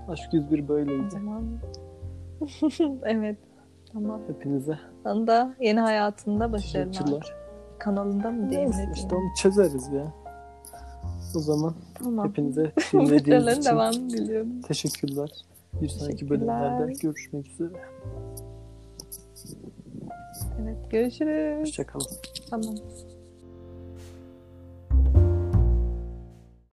Aşk 0.08 0.32
101 0.34 0.64
O 0.64 0.68
böyleydi. 0.68 1.10
zaman. 1.10 1.44
evet. 3.04 3.38
Tamam. 3.92 4.20
Hepinize 4.28 4.78
Sana 5.02 5.26
da 5.26 5.54
yeni 5.60 5.80
hayatında 5.80 6.52
başarılar. 6.52 6.92
teşekkürler. 6.92 7.34
Kanalında 7.84 8.30
mı 8.30 8.50
diyeyim? 8.50 8.70
Neyse 8.70 8.88
ne 8.88 8.92
işte 8.94 9.14
onu 9.14 9.34
çözeriz 9.42 9.88
ya. 9.88 10.12
O 11.36 11.38
zaman 11.38 11.74
Tamam. 11.94 12.28
hepinize 12.28 12.72
dinlediğiniz 12.92 13.48
için 13.48 13.64
devamını 13.64 14.10
diliyorum. 14.10 14.62
teşekkürler. 14.62 15.30
Bir 15.82 15.88
sonraki 15.88 16.30
bölümlerde 16.30 16.92
görüşmek 16.92 17.46
üzere. 17.50 17.72
Evet 20.62 20.90
görüşürüz. 20.90 21.60
Hoşçakalın. 21.60 22.06
Tamam. 22.50 22.74